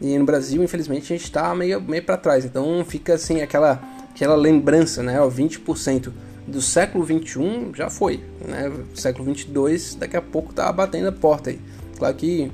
E 0.00 0.18
no 0.18 0.24
Brasil, 0.24 0.62
infelizmente, 0.64 1.12
a 1.12 1.16
gente 1.16 1.26
está 1.26 1.54
meio, 1.54 1.80
meio 1.80 2.02
para 2.02 2.16
trás. 2.16 2.44
Então 2.44 2.84
fica 2.84 3.14
assim 3.14 3.40
aquela, 3.40 3.80
aquela 4.12 4.34
lembrança, 4.34 5.00
né? 5.00 5.20
Ó, 5.20 5.30
20% 5.30 6.10
do 6.46 6.60
século 6.60 7.04
21 7.04 7.74
já 7.74 7.90
foi, 7.90 8.20
né? 8.46 8.72
Século 8.94 9.24
22 9.26 9.94
daqui 9.94 10.16
a 10.16 10.22
pouco 10.22 10.52
tá 10.52 10.70
batendo 10.72 11.08
a 11.08 11.12
porta 11.12 11.50
aí. 11.50 11.60
Claro 11.96 12.14
que 12.14 12.50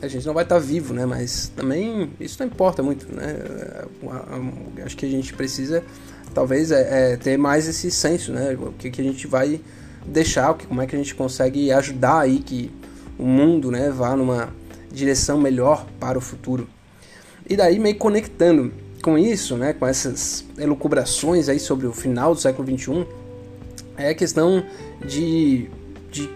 a 0.00 0.08
gente 0.08 0.26
não 0.26 0.34
vai 0.34 0.44
estar 0.44 0.56
tá 0.56 0.60
vivo, 0.60 0.94
né? 0.94 1.06
Mas 1.06 1.50
também 1.54 2.10
isso 2.20 2.36
não 2.40 2.46
importa 2.46 2.82
muito, 2.82 3.06
né? 3.14 3.36
Acho 4.84 4.96
que 4.96 5.06
a 5.06 5.10
gente 5.10 5.32
precisa, 5.34 5.82
talvez, 6.34 6.70
é, 6.70 7.12
é 7.12 7.16
ter 7.16 7.36
mais 7.36 7.66
esse 7.66 7.90
senso, 7.90 8.32
né? 8.32 8.56
O 8.60 8.72
que, 8.72 8.90
que 8.90 9.00
a 9.00 9.04
gente 9.04 9.26
vai 9.26 9.60
deixar, 10.06 10.54
como 10.54 10.80
é 10.80 10.86
que 10.86 10.94
a 10.94 10.98
gente 10.98 11.14
consegue 11.14 11.70
ajudar 11.72 12.20
aí 12.20 12.38
que 12.38 12.70
o 13.18 13.24
mundo, 13.26 13.70
né, 13.70 13.90
vá 13.90 14.16
numa 14.16 14.48
direção 14.90 15.38
melhor 15.38 15.86
para 15.98 16.16
o 16.16 16.20
futuro. 16.20 16.68
E 17.48 17.56
daí 17.56 17.78
meio 17.78 17.96
conectando 17.96 18.72
com 19.02 19.18
isso, 19.18 19.56
né, 19.56 19.72
com 19.72 19.86
essas 19.86 20.44
elucubrações 20.56 21.48
aí 21.48 21.58
sobre 21.58 21.86
o 21.86 21.92
final 21.92 22.34
do 22.34 22.40
século 22.40 22.66
21, 22.66 23.04
é 23.98 24.10
a 24.10 24.14
questão 24.14 24.64
de, 25.04 25.68
de 26.10 26.30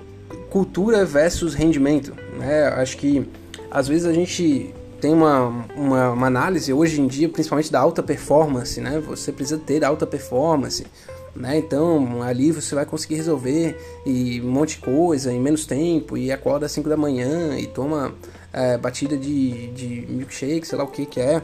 cultura 0.51 1.05
versus 1.05 1.55
rendimento, 1.55 2.15
né? 2.39 2.69
Acho 2.69 2.97
que 2.99 3.27
às 3.71 3.89
vezes 3.89 4.05
a 4.05 4.13
gente 4.13 4.75
tem 5.01 5.13
uma, 5.13 5.67
uma, 5.75 6.11
uma, 6.11 6.27
análise 6.27 6.73
hoje 6.73 7.01
em 7.01 7.07
dia, 7.07 7.29
principalmente 7.29 7.73
da 7.73 7.81
alta 7.81 8.03
performance, 8.03 8.81
né? 8.81 9.03
Você 9.07 9.33
precisa 9.33 9.59
ter 9.59 9.85
alta 9.85 10.07
performance, 10.07 10.87
né? 11.35 11.57
Então 11.59 12.23
ali 12.23 12.53
você 12.53 12.75
vai 12.75 12.85
conseguir 12.85 13.17
resolver 13.17 13.77
e 14.05 14.41
um 14.41 14.51
monte 14.51 14.77
de 14.77 14.83
coisa 14.83 15.33
em 15.33 15.41
menos 15.41 15.65
tempo 15.65 16.17
e 16.17 16.31
acorda 16.31 16.67
às 16.67 16.73
5 16.73 16.89
da 16.89 16.97
manhã 16.97 17.59
e 17.59 17.67
toma 17.67 18.15
é, 18.53 18.77
batida 18.77 19.17
de, 19.17 19.69
de 19.69 20.07
milkshake, 20.09 20.67
sei 20.67 20.77
lá 20.77 20.85
o 20.85 20.89
que 20.89 21.07
que 21.07 21.19
é. 21.19 21.43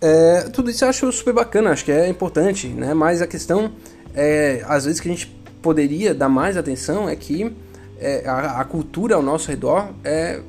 é. 0.00 0.40
Tudo 0.52 0.70
isso 0.70 0.84
eu 0.84 0.88
acho 0.88 1.10
super 1.12 1.32
bacana, 1.32 1.70
acho 1.70 1.84
que 1.84 1.92
é 1.92 2.08
importante, 2.08 2.66
né? 2.66 2.92
Mas 2.92 3.22
a 3.22 3.26
questão 3.26 3.72
é, 4.16 4.64
às 4.66 4.86
vezes 4.86 4.98
que 4.98 5.08
a 5.08 5.12
gente 5.12 5.26
poderia 5.60 6.14
dar 6.14 6.28
mais 6.28 6.56
atenção 6.56 7.08
é 7.08 7.14
que 7.14 7.54
é, 8.00 8.26
a, 8.26 8.60
a, 8.60 8.64
cultura 8.64 9.14
ao 9.14 9.22
nosso 9.22 9.48
redor 9.48 9.90
é, 10.02 10.40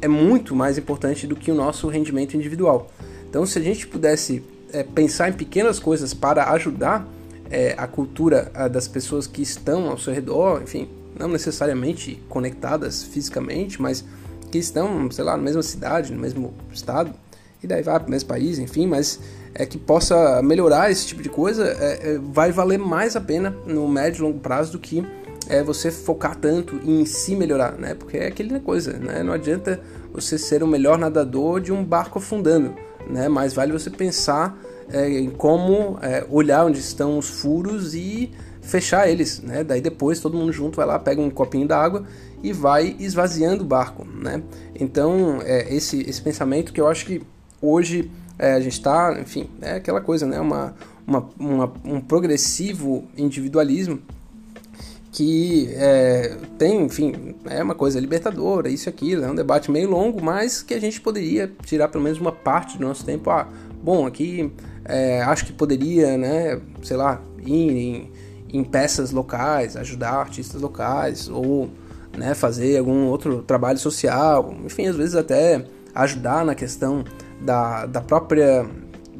é 0.00 0.08
muito 0.08 0.54
mais 0.54 0.78
importante 0.78 1.26
do 1.26 1.34
que 1.34 1.50
o 1.50 1.54
nosso 1.54 1.88
rendimento 1.88 2.36
individual. 2.36 2.90
Então, 3.28 3.44
se 3.44 3.58
a 3.58 3.62
gente 3.62 3.86
pudesse 3.86 4.42
é, 4.72 4.82
pensar 4.82 5.28
em 5.28 5.32
pequenas 5.32 5.78
coisas 5.78 6.14
para 6.14 6.50
ajudar 6.52 7.06
é, 7.50 7.74
a 7.76 7.86
cultura 7.86 8.50
a, 8.54 8.68
das 8.68 8.86
pessoas 8.86 9.26
que 9.26 9.42
estão 9.42 9.90
ao 9.90 9.98
seu 9.98 10.12
redor, 10.12 10.62
enfim, 10.62 10.88
não 11.18 11.28
necessariamente 11.28 12.22
conectadas 12.28 13.02
fisicamente, 13.02 13.80
mas 13.80 14.04
que 14.50 14.58
estão, 14.58 15.10
sei 15.10 15.24
lá, 15.24 15.36
na 15.36 15.42
mesma 15.42 15.62
cidade, 15.62 16.12
no 16.12 16.20
mesmo 16.20 16.54
estado, 16.72 17.12
e 17.62 17.66
daí 17.66 17.82
vai 17.82 17.98
para 17.98 18.06
o 18.06 18.10
mesmo 18.10 18.28
país, 18.28 18.58
enfim, 18.58 18.86
mas 18.86 19.18
é 19.58 19.66
que 19.66 19.78
possa 19.78 20.42
melhorar 20.42 20.90
esse 20.90 21.06
tipo 21.06 21.22
de 21.22 21.28
coisa, 21.28 21.66
é, 21.66 22.14
é, 22.14 22.18
vai 22.18 22.52
valer 22.52 22.78
mais 22.78 23.16
a 23.16 23.20
pena 23.20 23.56
no 23.66 23.88
médio 23.88 24.20
e 24.20 24.22
longo 24.22 24.38
prazo 24.38 24.72
do 24.72 24.78
que 24.78 25.04
é, 25.48 25.62
você 25.62 25.90
focar 25.90 26.36
tanto 26.36 26.76
em 26.84 27.04
si 27.06 27.34
melhorar, 27.34 27.72
né? 27.72 27.94
Porque 27.94 28.18
é 28.18 28.26
aquela 28.26 28.60
coisa, 28.60 28.92
né? 28.94 29.22
Não 29.22 29.32
adianta 29.32 29.80
você 30.12 30.36
ser 30.38 30.62
o 30.62 30.66
melhor 30.66 30.98
nadador 30.98 31.60
de 31.60 31.72
um 31.72 31.84
barco 31.84 32.18
afundando, 32.18 32.74
né? 33.08 33.28
Mais 33.28 33.54
vale 33.54 33.72
você 33.72 33.88
pensar 33.88 34.58
é, 34.90 35.08
em 35.08 35.30
como 35.30 35.98
é, 36.02 36.26
olhar 36.30 36.66
onde 36.66 36.80
estão 36.80 37.18
os 37.18 37.28
furos 37.28 37.94
e 37.94 38.30
fechar 38.60 39.08
eles, 39.08 39.40
né? 39.40 39.62
Daí 39.62 39.80
depois 39.80 40.20
todo 40.20 40.36
mundo 40.36 40.52
junto 40.52 40.76
vai 40.76 40.86
lá, 40.86 40.98
pega 40.98 41.20
um 41.20 41.30
copinho 41.30 41.66
d'água 41.66 42.04
e 42.42 42.52
vai 42.52 42.96
esvaziando 42.98 43.62
o 43.62 43.66
barco, 43.66 44.04
né? 44.04 44.42
Então, 44.78 45.40
é, 45.42 45.72
esse, 45.74 46.02
esse 46.02 46.20
pensamento 46.20 46.72
que 46.72 46.80
eu 46.80 46.88
acho 46.88 47.06
que 47.06 47.22
hoje 47.62 48.10
é, 48.38 48.52
a 48.52 48.60
gente 48.60 48.74
está, 48.74 49.16
enfim, 49.20 49.48
é 49.60 49.74
aquela 49.74 50.00
coisa, 50.00 50.26
né? 50.26 50.38
Uma, 50.40 50.74
uma, 51.06 51.28
uma 51.38 51.72
um 51.84 52.00
progressivo 52.00 53.04
individualismo 53.16 54.00
que 55.16 55.70
é, 55.72 56.36
tem, 56.58 56.84
enfim, 56.84 57.34
é 57.46 57.62
uma 57.62 57.74
coisa 57.74 57.98
libertadora, 57.98 58.68
isso 58.68 58.86
e 58.86 58.90
aquilo, 58.90 59.24
é 59.24 59.30
um 59.30 59.34
debate 59.34 59.70
meio 59.70 59.88
longo, 59.88 60.22
mas 60.22 60.62
que 60.62 60.74
a 60.74 60.80
gente 60.80 61.00
poderia 61.00 61.50
tirar 61.64 61.88
pelo 61.88 62.04
menos 62.04 62.20
uma 62.20 62.32
parte 62.32 62.76
do 62.76 62.86
nosso 62.86 63.02
tempo. 63.02 63.30
Ah, 63.30 63.48
bom, 63.82 64.06
aqui 64.06 64.52
é, 64.84 65.22
acho 65.22 65.46
que 65.46 65.54
poderia, 65.54 66.18
né, 66.18 66.60
sei 66.82 66.98
lá, 66.98 67.22
ir 67.46 67.50
em, 67.50 68.10
em 68.52 68.62
peças 68.62 69.10
locais, 69.10 69.74
ajudar 69.74 70.12
artistas 70.16 70.60
locais, 70.60 71.30
ou 71.30 71.70
né, 72.14 72.34
fazer 72.34 72.78
algum 72.78 73.06
outro 73.06 73.42
trabalho 73.42 73.78
social, 73.78 74.54
enfim, 74.66 74.86
às 74.86 74.96
vezes 74.96 75.14
até 75.14 75.64
ajudar 75.94 76.44
na 76.44 76.54
questão 76.54 77.02
da, 77.40 77.86
da 77.86 78.00
própria 78.00 78.66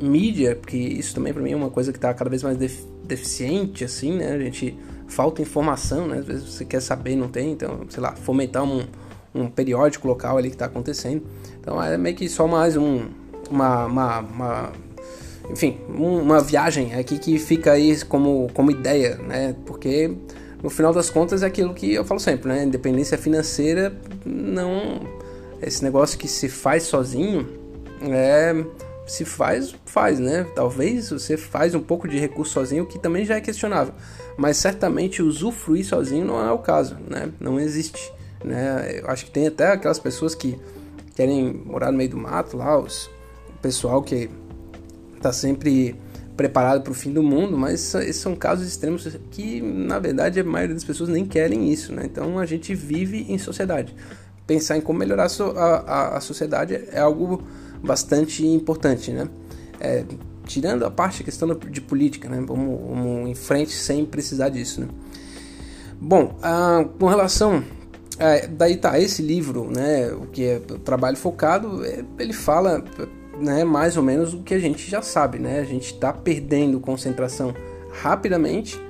mídia, 0.01 0.57
porque 0.57 0.77
isso 0.77 1.15
também 1.15 1.33
para 1.33 1.43
mim 1.43 1.53
é 1.53 1.57
uma 1.57 1.71
coisa 1.71 1.93
que 1.93 1.99
está 1.99 2.13
cada 2.13 2.29
vez 2.29 2.43
mais 2.43 2.57
deficiente, 3.05 3.85
assim, 3.85 4.13
né? 4.13 4.33
A 4.33 4.39
gente 4.39 4.77
falta 5.07 5.41
informação, 5.41 6.07
né? 6.07 6.19
Às 6.19 6.27
vezes 6.27 6.45
você 6.45 6.65
quer 6.65 6.81
saber 6.81 7.13
e 7.13 7.17
não 7.17 7.29
tem, 7.29 7.53
então, 7.53 7.81
sei 7.89 8.03
lá, 8.03 8.13
fomentar 8.13 8.65
um, 8.65 8.83
um 9.35 9.49
periódico 9.49 10.07
local 10.09 10.37
ali 10.37 10.49
que 10.49 10.55
está 10.55 10.67
acontecendo. 10.67 11.23
Então 11.61 11.83
é 11.83 11.97
meio 11.97 12.17
que 12.17 12.29
só 12.29 12.47
mais 12.47 12.77
um, 12.77 13.07
uma, 13.51 13.87
uma, 13.87 14.19
uma 14.21 14.73
enfim, 15.51 15.79
uma 15.89 16.41
viagem 16.41 16.95
aqui 16.95 17.19
que 17.19 17.39
fica 17.39 17.73
aí 17.73 18.05
como, 18.05 18.49
como 18.53 18.71
ideia, 18.71 19.17
né? 19.17 19.55
Porque 19.65 20.15
no 20.63 20.71
final 20.71 20.93
das 20.93 21.11
contas 21.11 21.43
é 21.43 21.47
aquilo 21.47 21.73
que 21.73 21.95
eu 21.95 22.05
falo 22.05 22.21
sempre, 22.21 22.49
né? 22.49 22.65
Independência 22.65 23.17
financeira 23.17 23.97
não 24.25 25.01
esse 25.63 25.83
negócio 25.83 26.19
que 26.19 26.29
se 26.29 26.49
faz 26.49 26.83
sozinho 26.83 27.47
é 28.15 28.65
se 29.07 29.25
faz, 29.25 29.75
faz, 29.87 30.19
né? 30.19 30.45
Talvez 30.55 31.11
você 31.11 31.37
faz 31.37 31.75
um 31.75 31.81
pouco 31.81 32.09
de 32.09 32.19
recurso 32.19 32.53
sozinho, 32.53 32.85
que 32.85 32.99
também 32.99 33.25
já 33.25 33.37
é 33.37 33.41
questionável, 33.41 33.95
mas 34.37 34.57
certamente 34.57 35.23
usufruir 35.23 35.87
sozinho 35.87 36.25
não 36.25 36.45
é 36.45 36.51
o 36.51 36.59
caso, 36.59 36.97
né? 37.09 37.31
Não 37.39 37.61
existe, 37.61 38.13
né? 38.45 39.01
Eu 39.01 39.09
acho 39.09 39.25
que 39.27 39.31
tem 39.31 39.47
até 39.47 39.69
aquelas 39.69 40.01
pessoas 40.01 40.35
que 40.35 40.59
querem 41.15 41.63
morar 41.65 41.93
no 41.93 41.99
meio 41.99 42.11
do 42.11 42.17
mato 42.17 42.57
lá, 42.57 42.79
os, 42.79 43.07
o 43.49 43.59
pessoal 43.63 44.03
que 44.03 44.29
tá 45.23 45.33
sempre 45.33 45.95
preparado 46.37 46.83
para 46.83 46.91
o 46.91 46.95
fim 46.95 47.13
do 47.13 47.23
mundo, 47.23 47.57
mas 47.57 47.95
esses 47.95 48.17
são 48.17 48.37
casos 48.37 48.67
extremos 48.67 49.09
que, 49.31 49.63
na 49.63 49.99
verdade, 49.99 50.39
a 50.39 50.45
maioria 50.45 50.75
das 50.75 50.85
pessoas 50.85 51.09
nem 51.09 51.25
querem 51.25 51.73
isso, 51.73 51.93
né? 51.93 52.03
Então 52.05 52.39
a 52.39 52.45
gente 52.45 52.75
vive 52.75 53.25
em 53.29 53.39
sociedade. 53.39 53.95
Pensar 54.47 54.77
em 54.77 54.81
como 54.81 54.99
melhorar 54.99 55.29
a, 55.57 55.63
a, 55.63 56.17
a 56.19 56.21
sociedade 56.21 56.75
é 56.75 57.01
algo 57.01 57.43
bastante 57.83 58.47
importante, 58.47 59.11
né? 59.11 59.29
É, 59.81 60.05
tirando 60.47 60.85
a 60.85 60.91
parte 60.91 61.19
da 61.19 61.25
questão 61.25 61.55
de 61.55 61.81
política, 61.81 62.29
né? 62.29 62.43
Vamos, 62.47 62.81
vamos, 62.81 63.29
em 63.29 63.35
frente 63.35 63.73
sem 63.73 64.05
precisar 64.05 64.49
disso, 64.49 64.81
né? 64.81 64.89
Bom, 66.01 66.37
ah, 66.43 66.85
com 66.99 67.07
relação 67.07 67.65
é, 68.19 68.47
daí 68.47 68.77
tá 68.77 68.99
esse 68.99 69.23
livro, 69.23 69.71
né? 69.71 70.11
O 70.13 70.27
que 70.27 70.45
é 70.45 70.57
o 70.57 70.79
trabalho 70.79 71.17
focado, 71.17 71.85
é, 71.85 72.05
ele 72.19 72.33
fala 72.33 72.83
né, 73.39 73.65
mais 73.65 73.97
ou 73.97 74.03
menos 74.03 74.33
o 74.33 74.43
que 74.43 74.55
a 74.55 74.59
gente 74.59 74.91
já 74.91 75.03
sabe, 75.03 75.39
né? 75.39 75.61
A 75.61 75.65
gente 75.65 75.95
está 75.95 76.13
perdendo 76.13 76.81
concentração 76.81 77.55
rapidamente. 77.93 78.81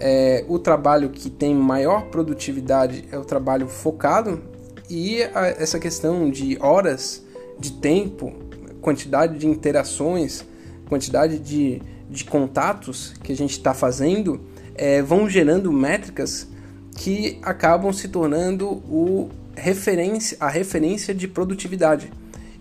É, 0.00 0.44
o 0.48 0.58
trabalho 0.58 1.10
que 1.10 1.30
tem 1.30 1.54
maior 1.54 2.06
produtividade 2.06 3.04
é 3.12 3.18
o 3.18 3.24
trabalho 3.24 3.68
focado 3.68 4.42
e 4.90 5.22
a, 5.22 5.46
essa 5.46 5.78
questão 5.78 6.28
de 6.28 6.58
horas 6.60 7.21
de 7.62 7.72
tempo, 7.72 8.32
quantidade 8.80 9.38
de 9.38 9.46
interações, 9.46 10.44
quantidade 10.88 11.38
de, 11.38 11.80
de 12.10 12.24
contatos 12.24 13.14
que 13.22 13.32
a 13.32 13.36
gente 13.36 13.52
está 13.52 13.72
fazendo 13.72 14.40
é, 14.74 15.00
vão 15.00 15.28
gerando 15.28 15.72
métricas 15.72 16.48
que 16.96 17.38
acabam 17.42 17.92
se 17.92 18.08
tornando 18.08 18.68
o 18.68 19.30
referência, 19.54 20.36
a 20.40 20.48
referência 20.48 21.14
de 21.14 21.28
produtividade 21.28 22.12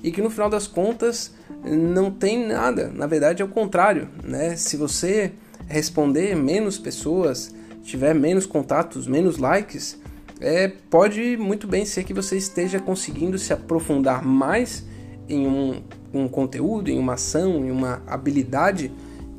e 0.03 0.11
que 0.11 0.21
no 0.21 0.29
final 0.29 0.49
das 0.49 0.67
contas 0.67 1.33
não 1.63 2.11
tem 2.11 2.47
nada. 2.47 2.91
Na 2.93 3.07
verdade 3.07 3.41
é 3.41 3.45
o 3.45 3.47
contrário, 3.47 4.07
né? 4.23 4.55
Se 4.55 4.77
você 4.77 5.31
responder 5.67 6.35
menos 6.35 6.77
pessoas, 6.77 7.53
tiver 7.83 8.13
menos 8.13 8.45
contatos, 8.45 9.07
menos 9.07 9.37
likes, 9.37 9.99
é, 10.39 10.67
pode 10.67 11.37
muito 11.37 11.67
bem 11.67 11.85
ser 11.85 12.03
que 12.03 12.13
você 12.13 12.37
esteja 12.37 12.79
conseguindo 12.79 13.37
se 13.37 13.51
aprofundar 13.53 14.23
mais 14.23 14.83
em 15.31 15.47
um, 15.47 15.81
um 16.13 16.27
conteúdo, 16.27 16.89
em 16.89 16.99
uma 16.99 17.13
ação, 17.13 17.65
em 17.65 17.71
uma 17.71 18.01
habilidade 18.07 18.91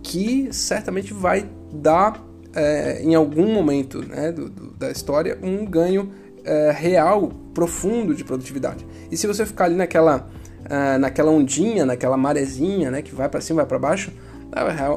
que 0.03 0.49
certamente 0.53 1.13
vai 1.13 1.49
dar 1.73 2.25
é, 2.55 3.03
em 3.03 3.15
algum 3.15 3.53
momento 3.53 4.03
né, 4.03 4.33
do, 4.33 4.49
do, 4.49 4.71
da 4.73 4.91
história 4.91 5.39
um 5.43 5.65
ganho 5.65 6.11
é, 6.45 6.71
real, 6.71 7.33
profundo 7.55 8.15
de 8.15 8.25
produtividade. 8.25 8.87
E 9.11 9.17
se 9.17 9.27
você 9.27 9.47
ficar 9.47 9.67
ali 9.67 9.77
naquela 9.77 10.29
uh, 10.63 10.99
naquela 10.99 11.31
ondinha, 11.31 11.85
naquela 11.85 12.17
marezinha, 12.17 12.91
né, 12.91 13.03
que 13.03 13.15
vai 13.15 13.29
para 13.29 13.41
cima, 13.41 13.59
vai 13.63 13.67
para 13.67 13.79
baixo, 13.79 14.13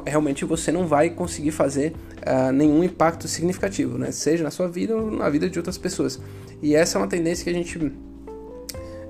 realmente 0.06 0.44
você 0.44 0.72
não 0.72 0.86
vai 0.86 1.10
conseguir 1.10 1.52
fazer 1.52 1.94
uh, 2.25 2.52
nenhum 2.52 2.84
impacto 2.84 3.28
significativo, 3.28 3.98
né, 3.98 4.12
seja 4.12 4.44
na 4.44 4.52
sua 4.52 4.68
vida 4.68 4.96
ou 4.96 5.12
na 5.12 5.30
vida 5.30 5.50
de 5.50 5.58
outras 5.58 5.78
pessoas. 5.78 6.20
E 6.62 6.75
essa 6.75 6.98
é 6.98 7.02
uma 7.02 7.08
tendência 7.08 7.44
que 7.44 7.50
a 7.50 7.54
gente 7.54 7.92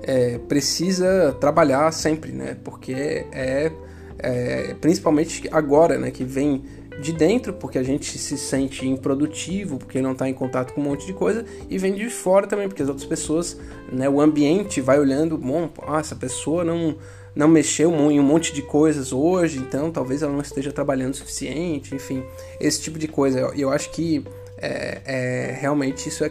é, 0.02 0.38
precisa 0.38 1.36
trabalhar 1.40 1.90
sempre, 1.92 2.32
né, 2.32 2.56
porque 2.62 3.26
é, 3.32 3.72
é 4.18 4.74
principalmente 4.80 5.48
agora, 5.50 5.98
né, 5.98 6.10
que 6.10 6.24
vem 6.24 6.62
de 7.00 7.12
dentro, 7.12 7.52
porque 7.52 7.78
a 7.78 7.82
gente 7.82 8.18
se 8.18 8.38
sente 8.38 8.86
improdutivo, 8.86 9.78
porque 9.78 10.00
não 10.00 10.12
está 10.12 10.28
em 10.28 10.34
contato 10.34 10.72
com 10.72 10.80
um 10.80 10.84
monte 10.84 11.06
de 11.06 11.12
coisa, 11.12 11.44
e 11.68 11.78
vem 11.78 11.94
de 11.94 12.08
fora 12.08 12.46
também, 12.46 12.68
porque 12.68 12.82
as 12.82 12.88
outras 12.88 13.06
pessoas, 13.06 13.58
né, 13.92 14.08
o 14.08 14.20
ambiente 14.20 14.80
vai 14.80 14.98
olhando, 14.98 15.36
bom, 15.36 15.68
ah, 15.86 16.00
essa 16.00 16.16
pessoa 16.16 16.64
não, 16.64 16.96
não 17.34 17.48
mexeu 17.48 17.92
em 18.10 18.18
um 18.18 18.22
monte 18.22 18.52
de 18.52 18.62
coisas 18.62 19.12
hoje, 19.12 19.58
então 19.58 19.90
talvez 19.90 20.22
ela 20.22 20.32
não 20.32 20.40
esteja 20.40 20.72
trabalhando 20.72 21.12
o 21.12 21.16
suficiente, 21.16 21.94
enfim, 21.94 22.24
esse 22.58 22.80
tipo 22.80 22.98
de 22.98 23.06
coisa. 23.06 23.40
Eu, 23.40 23.54
eu 23.54 23.70
acho 23.70 23.90
que 23.90 24.24
é, 24.56 25.02
é, 25.04 25.58
realmente 25.60 26.08
isso 26.08 26.24
é 26.24 26.30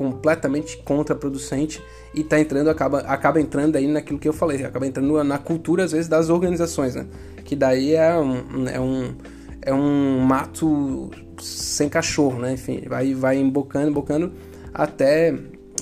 completamente 0.00 0.78
contraproducente 0.78 1.82
e 2.14 2.24
tá 2.24 2.40
entrando, 2.40 2.70
acaba, 2.70 3.00
acaba 3.00 3.38
entrando 3.38 3.76
aí 3.76 3.86
naquilo 3.86 4.18
que 4.18 4.26
eu 4.26 4.32
falei, 4.32 4.64
acaba 4.64 4.86
entrando 4.86 5.22
na 5.22 5.36
cultura, 5.36 5.84
às 5.84 5.92
vezes, 5.92 6.08
das 6.08 6.30
organizações, 6.30 6.94
né? 6.94 7.06
Que 7.44 7.54
daí 7.54 7.92
é 7.92 8.16
um, 8.16 8.66
é 8.66 8.80
um 8.80 9.14
é 9.60 9.74
um 9.74 10.20
mato 10.20 11.10
sem 11.38 11.86
cachorro, 11.90 12.38
né? 12.38 12.54
Enfim, 12.54 12.80
vai, 12.88 13.12
vai 13.12 13.36
embocando, 13.36 13.90
embocando 13.90 14.32
até 14.72 15.34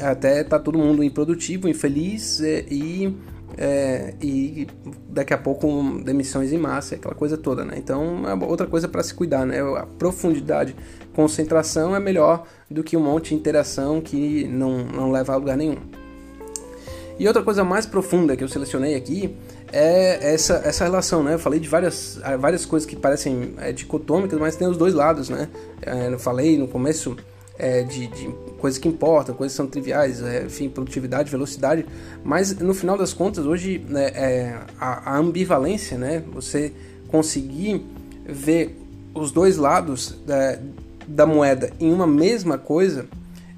até 0.03 0.43
tá 0.43 0.59
todo 0.59 0.77
mundo 0.77 1.05
improdutivo, 1.05 1.69
infeliz 1.69 2.41
é, 2.41 2.65
e, 2.69 3.15
é, 3.61 4.15
e 4.23 4.69
daqui 5.09 5.35
a 5.35 5.39
pouco 5.39 5.69
demissões 6.05 6.53
em 6.53 6.59
massa, 6.59 6.95
aquela 6.95 7.15
coisa 7.15 7.37
toda, 7.37 7.65
né? 7.65 7.75
Então 7.77 8.23
é 8.29 8.35
outra 8.45 8.69
coisa 8.69 8.87
para 8.87 9.03
se 9.03 9.13
cuidar, 9.13 9.45
né? 9.45 9.61
A 9.61 9.85
profundidade, 9.85 10.77
concentração 11.13 11.95
é 11.95 11.99
melhor 11.99 12.47
do 12.71 12.85
que 12.85 12.97
um 12.97 13.01
monte 13.01 13.31
de 13.31 13.35
interação 13.35 14.01
que 14.01 14.47
não, 14.47 14.85
não 14.85 15.11
leva 15.11 15.33
a 15.33 15.37
lugar 15.37 15.57
nenhum. 15.57 15.79
E 17.19 17.27
outra 17.27 17.43
coisa 17.43 17.65
mais 17.65 17.85
profunda 17.85 18.37
que 18.37 18.45
eu 18.45 18.49
selecionei 18.49 18.95
aqui 18.95 19.35
é 19.73 20.33
essa, 20.35 20.63
essa 20.65 20.85
relação, 20.85 21.25
né? 21.25 21.35
Eu 21.35 21.39
falei 21.41 21.59
de 21.59 21.69
várias, 21.69 22.21
várias 22.39 22.65
coisas 22.65 22.89
que 22.89 22.95
parecem 22.95 23.55
é, 23.59 23.73
dicotômicas, 23.73 24.39
mas 24.39 24.55
tem 24.55 24.69
os 24.69 24.77
dois 24.77 24.95
lados, 24.95 25.29
né? 25.29 25.49
É, 25.83 26.13
eu 26.13 26.19
falei 26.21 26.57
no 26.57 26.69
começo 26.69 27.17
é, 27.59 27.83
de, 27.83 28.07
de, 28.07 28.31
coisas 28.59 28.79
que 28.79 28.89
importam, 28.89 29.35
coisas 29.35 29.53
que 29.53 29.57
são 29.57 29.67
triviais, 29.67 30.23
é, 30.23 30.45
enfim, 30.45 30.69
produtividade, 30.69 31.31
velocidade, 31.31 31.87
mas 32.25 32.57
no 32.59 32.75
final 32.75 32.97
das 32.97 33.13
contas, 33.13 33.47
hoje, 33.47 33.85
né, 33.89 34.07
é, 34.15 34.61
a, 34.79 35.15
a, 35.15 35.17
ambivalência, 35.19 35.97
né, 35.97 36.23
você 36.33 36.73
conseguir 37.09 37.85
ver 38.27 38.77
os 39.15 39.31
dois 39.31 39.57
lados 39.57 40.19
da, 40.27 40.59
da 41.07 41.27
moeda 41.27 41.73
em 41.81 41.93
uma 41.93 42.07
mesma 42.07 42.59
coisa 42.59 43.07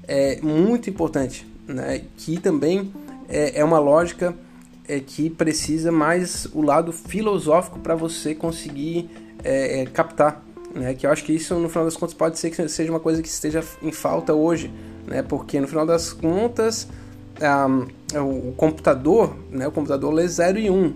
é 0.07 0.39
muito 0.41 0.89
importante, 0.89 1.45
né, 1.67 2.01
que 2.17 2.39
também 2.39 2.91
é, 3.27 3.59
é 3.59 3.63
uma 3.63 3.79
lógica 3.79 4.35
é, 4.87 4.99
que 4.99 5.29
precisa 5.29 5.91
mais 5.91 6.47
o 6.53 6.61
lado 6.61 6.91
filosófico 6.91 7.79
para 7.79 7.95
você 7.95 8.33
conseguir 8.33 9.09
é, 9.43 9.81
é, 9.81 9.85
captar 9.85 10.43
né? 10.73 10.93
Que 10.93 11.05
eu 11.05 11.11
acho 11.11 11.23
que 11.23 11.33
isso, 11.33 11.55
no 11.55 11.69
final 11.69 11.85
das 11.85 11.97
contas, 11.97 12.13
pode 12.13 12.39
ser 12.39 12.49
que 12.49 12.67
seja 12.67 12.91
uma 12.91 12.99
coisa 12.99 13.21
que 13.21 13.27
esteja 13.27 13.63
em 13.81 13.91
falta 13.91 14.33
hoje, 14.33 14.71
né? 15.05 15.21
Porque 15.21 15.59
no 15.59 15.67
final 15.67 15.85
das 15.85 16.13
contas, 16.13 16.87
um, 18.15 18.49
o 18.49 18.53
computador, 18.53 19.35
né? 19.51 19.67
O 19.67 19.71
computador 19.71 20.13
lê 20.13 20.27
0 20.27 20.59
e 20.59 20.69
1, 20.69 20.73
um, 20.73 20.93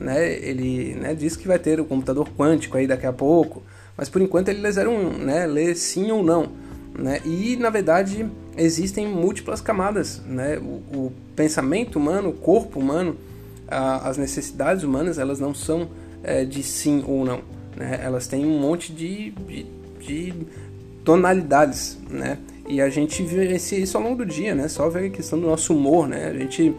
né? 0.00 0.32
Ele 0.32 0.94
né, 0.94 1.14
diz 1.14 1.36
que 1.36 1.46
vai 1.46 1.58
ter 1.58 1.80
o 1.80 1.84
computador 1.84 2.28
quântico 2.36 2.76
aí 2.76 2.86
daqui 2.86 3.06
a 3.06 3.12
pouco, 3.12 3.62
mas 3.96 4.08
por 4.08 4.22
enquanto 4.22 4.48
ele 4.48 4.60
lê 4.60 4.70
0 4.70 4.90
e 4.90 4.94
1, 4.94 4.98
um, 4.98 5.10
né? 5.18 5.46
Lê 5.46 5.74
sim 5.74 6.10
ou 6.10 6.22
não, 6.22 6.48
né? 6.98 7.20
E 7.24 7.56
na 7.56 7.70
verdade 7.70 8.26
existem 8.56 9.06
múltiplas 9.06 9.60
camadas, 9.60 10.22
né? 10.26 10.58
O, 10.58 10.96
o 10.96 11.12
pensamento 11.34 11.96
humano, 11.96 12.30
o 12.30 12.34
corpo 12.34 12.80
humano, 12.80 13.16
a, 13.66 14.08
as 14.08 14.16
necessidades 14.16 14.82
humanas, 14.82 15.18
elas 15.18 15.38
não 15.38 15.54
são 15.54 15.88
é, 16.22 16.44
de 16.44 16.62
sim 16.62 17.04
ou 17.06 17.24
não 17.24 17.58
né? 17.78 18.00
Elas 18.02 18.26
têm 18.26 18.44
um 18.44 18.58
monte 18.58 18.92
de, 18.92 19.30
de, 19.30 19.66
de 20.00 20.34
tonalidades, 21.04 21.96
né? 22.10 22.38
E 22.68 22.80
a 22.80 22.88
gente 22.88 23.22
vê 23.22 23.56
isso 23.56 23.96
ao 23.96 24.02
longo 24.02 24.16
do 24.16 24.26
dia, 24.26 24.54
né? 24.54 24.68
Só 24.68 24.88
ver 24.88 25.06
a 25.06 25.10
questão 25.10 25.40
do 25.40 25.46
nosso 25.46 25.74
humor, 25.74 26.06
né? 26.06 26.28
A 26.28 26.34
gente 26.34 26.74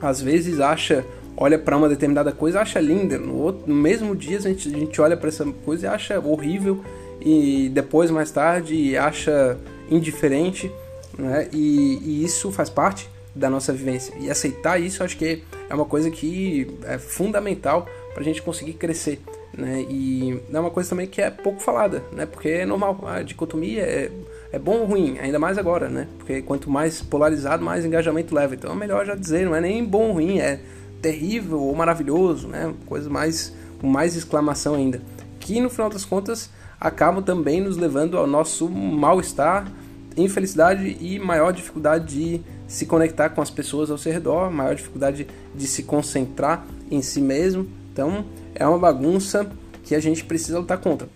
às 0.00 0.20
vezes 0.20 0.60
acha, 0.60 1.04
olha 1.36 1.58
para 1.58 1.76
uma 1.76 1.88
determinada 1.88 2.32
coisa, 2.32 2.60
acha 2.60 2.78
linda. 2.80 3.18
No, 3.18 3.36
outro, 3.36 3.64
no 3.66 3.74
mesmo 3.74 4.14
dia 4.14 4.38
a 4.38 4.40
gente, 4.40 4.68
a 4.68 4.78
gente 4.78 5.00
olha 5.00 5.16
para 5.16 5.28
essa 5.28 5.44
coisa 5.64 5.86
e 5.86 5.88
acha 5.88 6.20
horrível 6.20 6.84
e 7.20 7.70
depois 7.72 8.10
mais 8.10 8.30
tarde 8.30 8.96
acha 8.96 9.56
indiferente, 9.90 10.70
né? 11.18 11.48
E, 11.52 11.98
e 12.02 12.24
isso 12.24 12.52
faz 12.52 12.68
parte 12.68 13.08
da 13.34 13.48
nossa 13.48 13.72
vivência. 13.72 14.14
E 14.20 14.30
aceitar 14.30 14.78
isso, 14.80 15.02
acho 15.02 15.16
que 15.16 15.42
é 15.68 15.74
uma 15.74 15.86
coisa 15.86 16.10
que 16.10 16.66
é 16.84 16.98
fundamental 16.98 17.86
para 18.12 18.20
a 18.20 18.24
gente 18.24 18.42
conseguir 18.42 18.74
crescer 18.74 19.20
né? 19.56 19.84
E 19.88 20.40
é 20.52 20.60
uma 20.60 20.70
coisa 20.70 20.90
também 20.90 21.06
que 21.06 21.20
é 21.20 21.30
pouco 21.30 21.60
falada, 21.60 22.02
né? 22.12 22.26
Porque 22.26 22.48
é 22.48 22.66
normal, 22.66 23.00
a 23.06 23.22
dicotomia 23.22 23.82
é, 23.82 24.10
é 24.52 24.58
bom 24.58 24.78
ou 24.78 24.86
ruim, 24.86 25.18
ainda 25.18 25.38
mais 25.38 25.58
agora, 25.58 25.88
né? 25.88 26.06
Porque 26.18 26.42
quanto 26.42 26.70
mais 26.70 27.02
polarizado, 27.02 27.64
mais 27.64 27.84
engajamento 27.84 28.34
leva. 28.34 28.54
Então 28.54 28.72
é 28.72 28.74
melhor 28.74 29.04
já 29.04 29.14
dizer, 29.14 29.46
não 29.46 29.54
é 29.54 29.60
nem 29.60 29.84
bom 29.84 30.08
ou 30.08 30.12
ruim, 30.14 30.38
é 30.38 30.60
terrível 31.02 31.60
ou 31.60 31.74
maravilhoso, 31.74 32.48
né? 32.48 32.72
Coisa 32.86 33.10
mais 33.10 33.52
com 33.80 33.86
mais 33.86 34.16
exclamação 34.16 34.74
ainda. 34.74 35.00
Que 35.38 35.60
no 35.60 35.68
final 35.68 35.90
das 35.90 36.04
contas 36.04 36.50
acabam 36.80 37.22
também 37.22 37.60
nos 37.60 37.76
levando 37.76 38.16
ao 38.16 38.26
nosso 38.26 38.68
mal-estar, 38.68 39.70
infelicidade 40.16 40.96
e 41.00 41.18
maior 41.18 41.52
dificuldade 41.52 42.14
de 42.14 42.40
se 42.66 42.86
conectar 42.86 43.30
com 43.30 43.40
as 43.40 43.50
pessoas 43.50 43.90
ao 43.90 43.98
seu 43.98 44.12
redor, 44.12 44.50
maior 44.50 44.74
dificuldade 44.74 45.26
de 45.54 45.66
se 45.66 45.82
concentrar 45.82 46.66
em 46.90 47.02
si 47.02 47.20
mesmo. 47.20 47.68
Então, 47.92 48.24
é 48.54 48.66
uma 48.66 48.78
bagunça 48.78 49.48
que 49.84 49.94
a 49.94 50.00
gente 50.00 50.24
precisa 50.24 50.58
lutar 50.58 50.78
contra. 50.78 51.08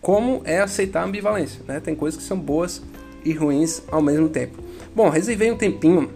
Como 0.00 0.40
é 0.44 0.60
aceitar 0.60 1.02
a 1.02 1.04
ambivalência, 1.04 1.60
né? 1.66 1.80
Tem 1.80 1.94
coisas 1.94 2.20
que 2.20 2.26
são 2.26 2.38
boas 2.38 2.82
e 3.24 3.32
ruins 3.32 3.82
ao 3.90 4.02
mesmo 4.02 4.28
tempo. 4.28 4.62
Bom, 4.94 5.08
reservei 5.08 5.50
um 5.50 5.56
tempinho 5.56 6.10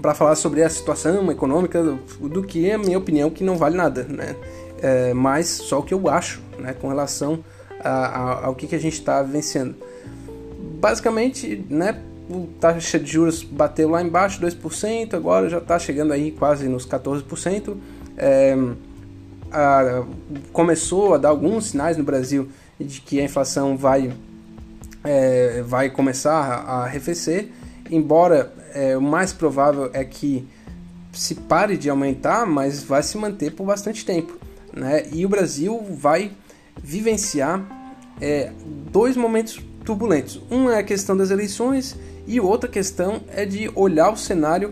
para 0.00 0.14
falar 0.14 0.36
sobre 0.36 0.62
a 0.62 0.68
situação 0.68 1.30
econômica 1.30 1.82
do, 1.82 1.96
do, 2.28 2.42
que 2.42 2.68
é 2.70 2.74
a 2.74 2.78
minha 2.78 2.96
opinião 2.96 3.30
que 3.30 3.42
não 3.42 3.56
vale 3.56 3.76
nada, 3.76 4.04
né? 4.04 4.36
É, 4.80 5.12
mas 5.12 5.48
só 5.48 5.80
o 5.80 5.82
que 5.82 5.92
eu 5.92 6.08
acho, 6.08 6.40
né? 6.58 6.72
Com 6.72 6.88
relação 6.88 7.44
a, 7.80 7.90
a, 7.90 8.46
ao 8.46 8.54
que, 8.54 8.66
que 8.66 8.74
a 8.74 8.80
gente 8.80 8.94
está 8.94 9.22
vivenciando. 9.22 9.74
Basicamente, 10.80 11.64
né? 11.68 12.00
Taxa 12.60 12.98
de 12.98 13.10
juros 13.10 13.42
bateu 13.42 13.88
lá 13.88 14.02
embaixo, 14.02 14.40
2%, 14.40 15.14
agora 15.14 15.48
já 15.48 15.58
está 15.58 15.78
chegando 15.78 16.12
aí 16.12 16.30
quase 16.30 16.68
nos 16.68 16.86
14%. 16.86 17.74
É, 18.16 18.56
a, 19.50 20.04
começou 20.52 21.14
a 21.14 21.18
dar 21.18 21.30
alguns 21.30 21.70
sinais 21.70 21.96
no 21.96 22.04
Brasil 22.04 22.48
de 22.78 23.00
que 23.00 23.20
a 23.20 23.24
inflação 23.24 23.76
vai, 23.76 24.12
é, 25.04 25.62
vai 25.62 25.90
começar 25.90 26.32
a 26.32 26.84
arrefecer, 26.84 27.48
embora 27.90 28.52
é, 28.74 28.96
o 28.96 29.02
mais 29.02 29.32
provável 29.32 29.90
é 29.92 30.04
que 30.04 30.46
se 31.12 31.34
pare 31.34 31.76
de 31.76 31.90
aumentar, 31.90 32.46
mas 32.46 32.82
vai 32.82 33.02
se 33.02 33.16
manter 33.16 33.52
por 33.52 33.64
bastante 33.64 34.04
tempo. 34.04 34.38
Né? 34.72 35.06
E 35.12 35.24
o 35.24 35.28
Brasil 35.28 35.84
vai 35.90 36.30
vivenciar 36.82 37.66
é, 38.20 38.52
dois 38.92 39.16
momentos 39.16 39.60
turbulentos. 39.84 40.40
Um 40.50 40.70
é 40.70 40.78
a 40.78 40.82
questão 40.82 41.16
das 41.16 41.30
eleições 41.30 41.96
e 42.26 42.38
outra 42.38 42.68
questão 42.68 43.22
é 43.28 43.44
de 43.44 43.70
olhar 43.74 44.10
o 44.10 44.16
cenário 44.16 44.70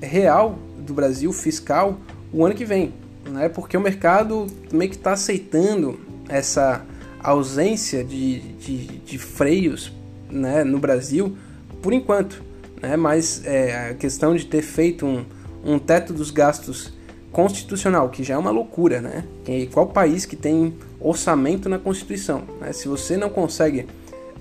real 0.00 0.58
do 0.78 0.92
Brasil 0.92 1.32
fiscal 1.32 1.98
o 2.32 2.44
ano 2.44 2.54
que 2.54 2.64
vem 2.64 2.92
né? 3.30 3.48
Porque 3.48 3.76
o 3.76 3.80
mercado 3.80 4.46
meio 4.72 4.90
que 4.90 4.96
está 4.96 5.12
aceitando 5.12 5.98
essa 6.28 6.84
ausência 7.30 8.04
de, 8.04 8.40
de, 8.40 8.86
de, 8.98 9.18
freios 9.18 9.92
né, 10.30 10.62
no 10.62 10.78
Brasil 10.78 11.36
por 11.82 11.92
enquanto, 11.92 12.42
né? 12.80 12.96
Mas 12.96 13.44
é, 13.44 13.90
a 13.90 13.94
questão 13.94 14.34
de 14.34 14.46
ter 14.46 14.62
feito 14.62 15.06
um, 15.06 15.24
um 15.64 15.78
teto 15.78 16.12
dos 16.12 16.30
gastos 16.30 16.92
constitucional, 17.32 18.08
que 18.08 18.22
já 18.24 18.34
é 18.34 18.38
uma 18.38 18.50
loucura, 18.50 19.00
né? 19.00 19.24
Qual 19.72 19.88
país 19.88 20.24
que 20.24 20.36
tem 20.36 20.74
orçamento 21.00 21.68
na 21.68 21.78
Constituição? 21.78 22.42
Né? 22.60 22.72
Se 22.72 22.88
você 22.88 23.16
não 23.16 23.28
consegue 23.28 23.86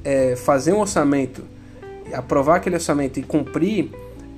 é, 0.04 0.36
fazer 0.36 0.72
um 0.74 0.80
orçamento, 0.80 1.44
aprovar 2.14 2.58
aquele 2.58 2.76
orçamento 2.76 3.20
e 3.20 3.24
cumprir 3.24 3.90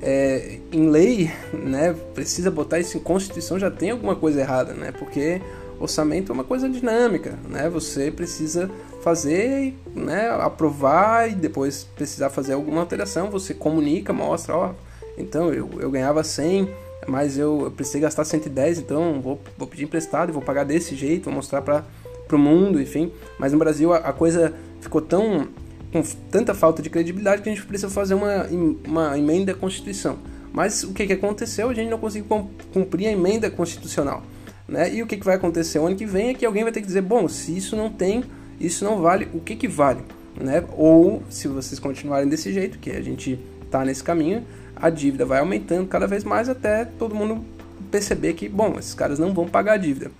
é, 0.01 0.59
em 0.71 0.89
lei, 0.89 1.31
né, 1.53 1.95
precisa 2.13 2.49
botar 2.49 2.79
isso 2.79 2.97
em 2.97 2.99
Constituição, 2.99 3.59
já 3.59 3.69
tem 3.69 3.91
alguma 3.91 4.15
coisa 4.15 4.39
errada, 4.39 4.73
né? 4.73 4.91
Porque 4.91 5.41
orçamento 5.79 6.31
é 6.31 6.33
uma 6.33 6.43
coisa 6.43 6.69
dinâmica, 6.69 7.37
né? 7.49 7.69
Você 7.69 8.11
precisa 8.11 8.69
fazer, 9.01 9.73
né, 9.95 10.29
aprovar 10.29 11.31
e 11.31 11.35
depois 11.35 11.87
precisar 11.95 12.29
fazer 12.29 12.53
alguma 12.53 12.81
alteração, 12.81 13.29
você 13.29 13.53
comunica, 13.53 14.11
mostra, 14.11 14.55
ó, 14.55 14.73
então 15.17 15.53
eu, 15.53 15.69
eu 15.79 15.89
ganhava 15.89 16.23
100, 16.23 16.69
mas 17.07 17.37
eu, 17.37 17.61
eu 17.63 17.71
precisei 17.71 18.01
gastar 18.01 18.25
110, 18.25 18.79
então 18.79 19.21
vou, 19.21 19.39
vou 19.57 19.67
pedir 19.67 19.85
emprestado 19.85 20.29
e 20.29 20.33
vou 20.33 20.41
pagar 20.41 20.65
desse 20.65 20.95
jeito, 20.95 21.25
vou 21.25 21.33
mostrar 21.33 21.61
para 21.61 21.85
o 22.31 22.37
mundo, 22.37 22.81
enfim. 22.81 23.11
Mas 23.39 23.53
no 23.53 23.59
Brasil 23.59 23.93
a, 23.93 23.97
a 23.97 24.13
coisa 24.13 24.53
ficou 24.81 25.01
tão 25.01 25.47
com 25.91 26.03
tanta 26.29 26.53
falta 26.53 26.81
de 26.81 26.89
credibilidade 26.89 27.41
que 27.41 27.49
a 27.49 27.53
gente 27.53 27.65
precisa 27.65 27.89
fazer 27.89 28.13
uma, 28.13 28.45
uma 28.85 29.17
emenda 29.17 29.53
à 29.53 29.55
Constituição. 29.55 30.17
Mas 30.51 30.83
o 30.83 30.91
que, 30.91 31.07
que 31.07 31.13
aconteceu? 31.13 31.69
A 31.69 31.73
gente 31.73 31.89
não 31.89 31.97
conseguiu 31.97 32.49
cumprir 32.73 33.07
a 33.07 33.11
emenda 33.11 33.49
constitucional. 33.49 34.23
Né? 34.67 34.93
E 34.95 35.01
o 35.01 35.07
que, 35.07 35.17
que 35.17 35.25
vai 35.25 35.35
acontecer 35.35 35.79
ano 35.79 35.95
que 35.95 36.05
vem 36.05 36.29
é 36.29 36.33
que 36.33 36.45
alguém 36.45 36.63
vai 36.63 36.71
ter 36.71 36.81
que 36.81 36.87
dizer: 36.87 37.01
bom, 37.01 37.27
se 37.27 37.55
isso 37.55 37.75
não 37.75 37.89
tem, 37.89 38.23
isso 38.59 38.83
não 38.83 39.01
vale, 39.01 39.27
o 39.33 39.39
que, 39.39 39.55
que 39.55 39.67
vale? 39.67 40.01
Né? 40.39 40.63
Ou, 40.75 41.23
se 41.29 41.47
vocês 41.47 41.79
continuarem 41.79 42.27
desse 42.27 42.51
jeito, 42.51 42.77
que 42.77 42.91
a 42.91 43.01
gente 43.01 43.39
está 43.63 43.83
nesse 43.85 44.03
caminho, 44.03 44.45
a 44.75 44.89
dívida 44.89 45.25
vai 45.25 45.39
aumentando 45.39 45.87
cada 45.87 46.05
vez 46.05 46.23
mais 46.23 46.49
até 46.49 46.85
todo 46.85 47.15
mundo 47.15 47.43
perceber 47.89 48.33
que, 48.33 48.47
bom, 48.49 48.75
esses 48.77 48.93
caras 48.93 49.17
não 49.17 49.33
vão 49.33 49.47
pagar 49.47 49.73
a 49.73 49.77
dívida. 49.77 50.11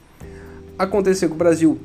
Aconteceu 0.79 1.29
que 1.29 1.35
o 1.35 1.37
Brasil 1.37 1.77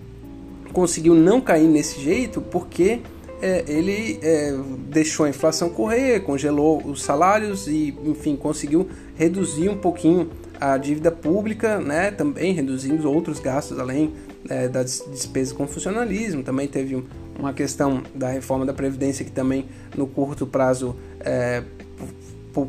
conseguiu 0.73 1.15
não 1.15 1.41
cair 1.41 1.67
nesse 1.67 2.01
jeito 2.01 2.41
porque 2.41 3.01
é, 3.43 3.65
ele 3.67 4.21
é, 4.23 4.57
deixou 4.89 5.27
a 5.27 5.29
inflação 5.29 5.69
correr, 5.69 6.21
congelou 6.21 6.81
os 6.87 7.03
salários 7.03 7.67
e, 7.67 7.93
enfim, 8.05 8.37
conseguiu 8.37 8.89
reduzir 9.17 9.69
um 9.69 9.77
pouquinho 9.77 10.31
a 10.61 10.79
dívida 10.79 11.11
pública, 11.11 11.81
né, 11.81 12.13
também 12.13 12.53
reduzindo 12.53 13.11
outros 13.11 13.41
gastos 13.41 13.81
além 13.81 14.15
é, 14.49 14.69
das 14.69 15.05
despesas 15.11 15.53
com 15.53 15.67
funcionalismo. 15.67 16.45
Também 16.45 16.69
teve 16.69 17.05
uma 17.37 17.53
questão 17.53 18.03
da 18.15 18.29
reforma 18.29 18.65
da 18.65 18.73
Previdência 18.73 19.25
que 19.25 19.33
também 19.33 19.67
no 19.97 20.07
curto 20.07 20.47
prazo 20.47 20.95
é, 21.21 21.65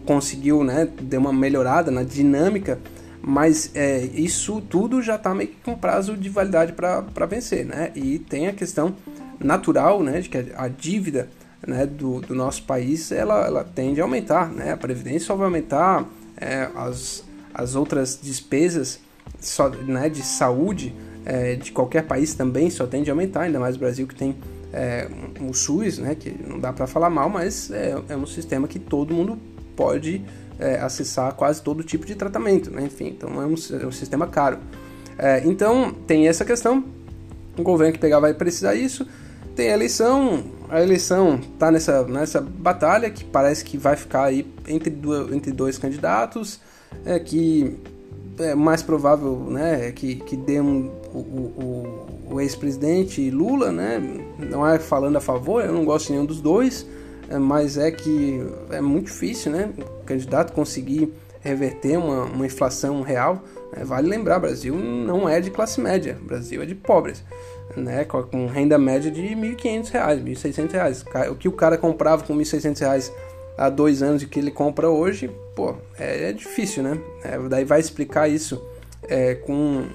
conseguiu 0.05 0.63
né, 0.63 0.89
dar 1.01 1.19
uma 1.19 1.31
melhorada 1.31 1.91
na 1.91 2.01
dinâmica, 2.01 2.79
mas 3.21 3.69
é, 3.75 3.99
isso 4.13 4.59
tudo 4.59 5.01
já 5.01 5.15
está 5.15 5.33
meio 5.35 5.49
que 5.49 5.57
com 5.63 5.75
prazo 5.75 6.17
de 6.17 6.29
validade 6.29 6.73
para 6.73 7.25
vencer. 7.27 7.63
Né? 7.63 7.91
E 7.95 8.17
tem 8.17 8.47
a 8.47 8.53
questão 8.53 8.95
natural, 9.43 10.01
né, 10.01 10.21
de 10.21 10.29
que 10.29 10.37
a 10.55 10.67
dívida 10.67 11.29
né, 11.65 11.85
do, 11.85 12.21
do 12.21 12.35
nosso 12.35 12.63
país 12.63 13.11
ela, 13.11 13.45
ela 13.45 13.63
tende 13.63 14.01
a 14.01 14.03
aumentar, 14.03 14.49
né, 14.51 14.71
a 14.71 14.77
previdência 14.77 15.27
só 15.27 15.35
vai 15.35 15.45
aumentar, 15.45 16.05
é, 16.37 16.69
as, 16.75 17.23
as 17.53 17.75
outras 17.75 18.19
despesas 18.21 18.99
só, 19.39 19.69
né, 19.69 20.09
de 20.09 20.21
saúde 20.21 20.93
é, 21.25 21.55
de 21.55 21.71
qualquer 21.71 22.03
país 22.03 22.33
também 22.33 22.69
só 22.69 22.85
tende 22.85 23.09
a 23.09 23.13
aumentar, 23.13 23.41
ainda 23.41 23.59
mais 23.59 23.75
o 23.75 23.79
Brasil 23.79 24.07
que 24.07 24.15
tem 24.15 24.35
é, 24.73 25.07
o 25.39 25.53
SUS, 25.53 25.99
né, 25.99 26.15
que 26.15 26.31
não 26.31 26.59
dá 26.59 26.73
para 26.73 26.87
falar 26.87 27.09
mal, 27.09 27.29
mas 27.29 27.71
é, 27.71 27.95
é, 28.09 28.17
um 28.17 28.25
sistema 28.25 28.67
que 28.67 28.79
todo 28.79 29.13
mundo 29.13 29.37
pode 29.75 30.21
é, 30.59 30.79
acessar 30.79 31.33
quase 31.33 31.61
todo 31.61 31.83
tipo 31.83 32.05
de 32.05 32.15
tratamento, 32.15 32.71
né? 32.71 32.83
enfim, 32.83 33.07
então 33.07 33.41
é 33.41 33.45
um, 33.45 33.55
é 33.81 33.85
um 33.85 33.91
sistema 33.91 34.27
caro. 34.27 34.59
É, 35.17 35.43
então 35.45 35.93
tem 36.07 36.27
essa 36.27 36.43
questão, 36.43 36.83
o 37.57 37.61
governo 37.61 37.93
que 37.93 37.99
pegar 37.99 38.19
vai 38.19 38.33
precisar 38.33 38.75
isso, 38.75 39.07
tem 39.55 39.69
a 39.69 39.73
eleição, 39.73 40.43
a 40.69 40.81
eleição 40.81 41.35
está 41.35 41.71
nessa, 41.71 42.03
nessa 42.03 42.41
batalha 42.41 43.09
que 43.09 43.23
parece 43.23 43.63
que 43.63 43.77
vai 43.77 43.95
ficar 43.95 44.25
aí 44.25 44.51
entre, 44.67 44.89
dois, 44.89 45.31
entre 45.31 45.51
dois 45.51 45.77
candidatos, 45.77 46.59
é, 47.05 47.19
que 47.19 47.77
é 48.39 48.55
mais 48.55 48.81
provável 48.81 49.47
né, 49.49 49.91
que, 49.91 50.15
que 50.15 50.35
dê 50.35 50.59
um, 50.59 50.91
o, 51.13 51.17
o, 51.17 52.33
o 52.35 52.41
ex-presidente 52.41 53.29
Lula, 53.29 53.71
né, 53.71 54.01
não 54.39 54.67
é 54.67 54.79
falando 54.79 55.17
a 55.17 55.21
favor, 55.21 55.63
eu 55.63 55.71
não 55.71 55.85
gosto 55.85 56.11
nenhum 56.11 56.25
dos 56.25 56.41
dois, 56.41 56.85
é, 57.29 57.37
mas 57.37 57.77
é 57.77 57.91
que 57.91 58.41
é 58.71 58.81
muito 58.81 59.05
difícil 59.05 59.51
né, 59.51 59.71
o 59.77 60.03
candidato 60.03 60.53
conseguir 60.53 61.13
reverter 61.41 61.97
uma, 61.97 62.23
uma 62.23 62.45
inflação 62.45 63.01
real. 63.01 63.43
Né, 63.75 63.83
vale 63.83 64.07
lembrar, 64.07 64.39
Brasil 64.39 64.75
não 64.75 65.29
é 65.29 65.39
de 65.39 65.51
classe 65.51 65.79
média, 65.79 66.17
Brasil 66.23 66.61
é 66.63 66.65
de 66.65 66.73
pobres, 66.73 67.23
né, 67.75 68.05
com 68.05 68.47
renda 68.47 68.77
média 68.77 69.09
de 69.09 69.21
R$ 69.21 69.35
1.500, 69.35 69.91
R$ 69.91 70.33
1.600. 70.33 71.31
O 71.31 71.35
que 71.35 71.47
o 71.47 71.51
cara 71.51 71.77
comprava 71.77 72.23
com 72.23 72.33
R$ 72.33 72.43
1.600 72.43 73.11
há 73.57 73.69
dois 73.69 74.01
anos 74.01 74.23
e 74.23 74.27
que 74.27 74.39
ele 74.39 74.51
compra 74.51 74.89
hoje, 74.89 75.29
pô, 75.55 75.75
é, 75.97 76.29
é 76.29 76.33
difícil, 76.33 76.83
né? 76.83 76.99
É, 77.23 77.37
daí 77.49 77.65
vai 77.65 77.79
explicar 77.79 78.27
isso 78.27 78.61
é, 79.03 79.35
com 79.35 79.85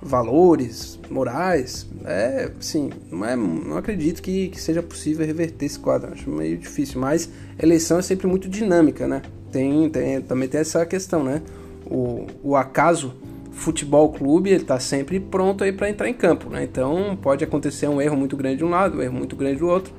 valores 0.00 0.98
morais, 1.10 1.86
é, 2.04 2.50
sim, 2.60 2.90
não, 3.10 3.24
é, 3.24 3.34
não 3.34 3.76
acredito 3.76 4.22
que, 4.22 4.48
que 4.48 4.60
seja 4.60 4.82
possível 4.82 5.26
reverter 5.26 5.66
esse 5.66 5.78
quadro, 5.78 6.12
acho 6.12 6.28
meio 6.28 6.58
difícil, 6.58 7.00
mas 7.00 7.30
eleição 7.58 7.98
é 7.98 8.02
sempre 8.02 8.26
muito 8.26 8.48
dinâmica, 8.48 9.08
né? 9.08 9.22
Tem, 9.50 9.88
tem, 9.88 10.20
também 10.20 10.48
tem 10.48 10.60
essa 10.60 10.84
questão, 10.84 11.24
né? 11.24 11.42
O, 11.86 12.26
o 12.42 12.56
acaso 12.56 13.14
futebol 13.56 14.12
clube 14.12 14.50
ele 14.50 14.62
está 14.62 14.78
sempre 14.78 15.18
pronto 15.18 15.64
aí 15.64 15.72
para 15.72 15.88
entrar 15.88 16.08
em 16.08 16.14
campo, 16.14 16.50
né? 16.50 16.62
Então 16.62 17.18
pode 17.20 17.42
acontecer 17.42 17.88
um 17.88 18.00
erro 18.00 18.16
muito 18.16 18.36
grande 18.36 18.58
de 18.58 18.64
um 18.64 18.68
lado, 18.68 18.98
um 18.98 19.02
erro 19.02 19.14
muito 19.14 19.34
grande 19.34 19.58
do 19.58 19.66
outro, 19.66 19.92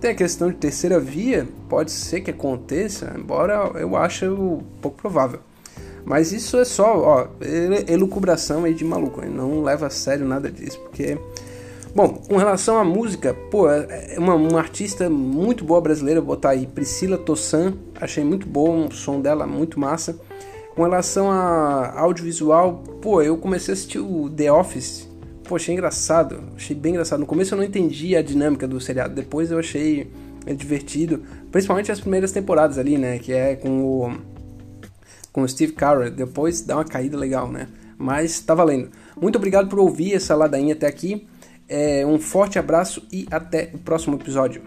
tem 0.00 0.10
a 0.10 0.14
questão 0.14 0.50
de 0.50 0.56
terceira 0.56 0.98
via, 0.98 1.46
pode 1.68 1.90
ser 1.90 2.20
que 2.20 2.30
aconteça, 2.30 3.14
embora 3.16 3.70
eu 3.76 3.96
ache 3.96 4.26
pouco 4.82 4.96
provável. 4.96 5.40
Mas 6.04 6.32
isso 6.32 6.56
é 6.58 6.64
só, 6.64 6.98
ó, 6.98 7.26
elucubração 7.86 8.64
aí 8.64 8.74
de 8.74 8.84
maluco, 8.84 9.24
não 9.26 9.62
leva 9.62 9.86
a 9.86 9.90
sério 9.90 10.26
nada 10.26 10.50
disso, 10.50 10.78
porque... 10.80 11.18
Bom, 11.94 12.08
com 12.08 12.36
relação 12.36 12.78
à 12.78 12.84
música, 12.84 13.34
pô, 13.50 13.68
é 13.68 14.14
uma, 14.18 14.34
uma 14.34 14.58
artista 14.58 15.08
muito 15.08 15.64
boa 15.64 15.80
brasileira, 15.80 16.20
vou 16.20 16.36
botar 16.36 16.50
aí 16.50 16.66
Priscila 16.66 17.16
Tossan, 17.16 17.74
achei 17.98 18.22
muito 18.22 18.46
bom 18.46 18.86
o 18.86 18.92
som 18.92 19.20
dela, 19.20 19.46
muito 19.46 19.80
massa. 19.80 20.18
Com 20.78 20.84
relação 20.84 21.28
a 21.28 21.98
audiovisual, 21.98 22.84
pô, 23.02 23.20
eu 23.20 23.36
comecei 23.36 23.72
a 23.72 23.74
assistir 23.74 23.98
o 23.98 24.30
The 24.30 24.52
Office 24.52 25.08
Pô, 25.42 25.56
achei 25.56 25.74
engraçado. 25.74 26.40
Achei 26.54 26.76
bem 26.76 26.92
engraçado. 26.92 27.18
No 27.18 27.26
começo 27.26 27.52
eu 27.52 27.58
não 27.58 27.64
entendi 27.64 28.14
a 28.14 28.22
dinâmica 28.22 28.68
do 28.68 28.80
seriado. 28.80 29.12
Depois 29.12 29.50
eu 29.50 29.58
achei 29.58 30.08
divertido. 30.56 31.24
Principalmente 31.50 31.90
as 31.90 31.98
primeiras 31.98 32.30
temporadas 32.30 32.78
ali, 32.78 32.96
né? 32.96 33.18
Que 33.18 33.32
é 33.32 33.56
com 33.56 33.82
o. 33.82 34.18
Com 35.32 35.42
o 35.42 35.48
Steve 35.48 35.72
Carell. 35.72 36.12
Depois 36.12 36.60
dá 36.60 36.76
uma 36.76 36.84
caída 36.84 37.16
legal, 37.16 37.50
né? 37.50 37.66
Mas 37.96 38.38
tá 38.38 38.54
valendo. 38.54 38.88
Muito 39.20 39.34
obrigado 39.34 39.68
por 39.68 39.80
ouvir 39.80 40.14
essa 40.14 40.36
ladainha 40.36 40.74
até 40.74 40.86
aqui. 40.86 41.26
É, 41.68 42.06
um 42.06 42.20
forte 42.20 42.56
abraço 42.56 43.02
e 43.10 43.26
até 43.32 43.70
o 43.74 43.78
próximo 43.78 44.14
episódio. 44.14 44.62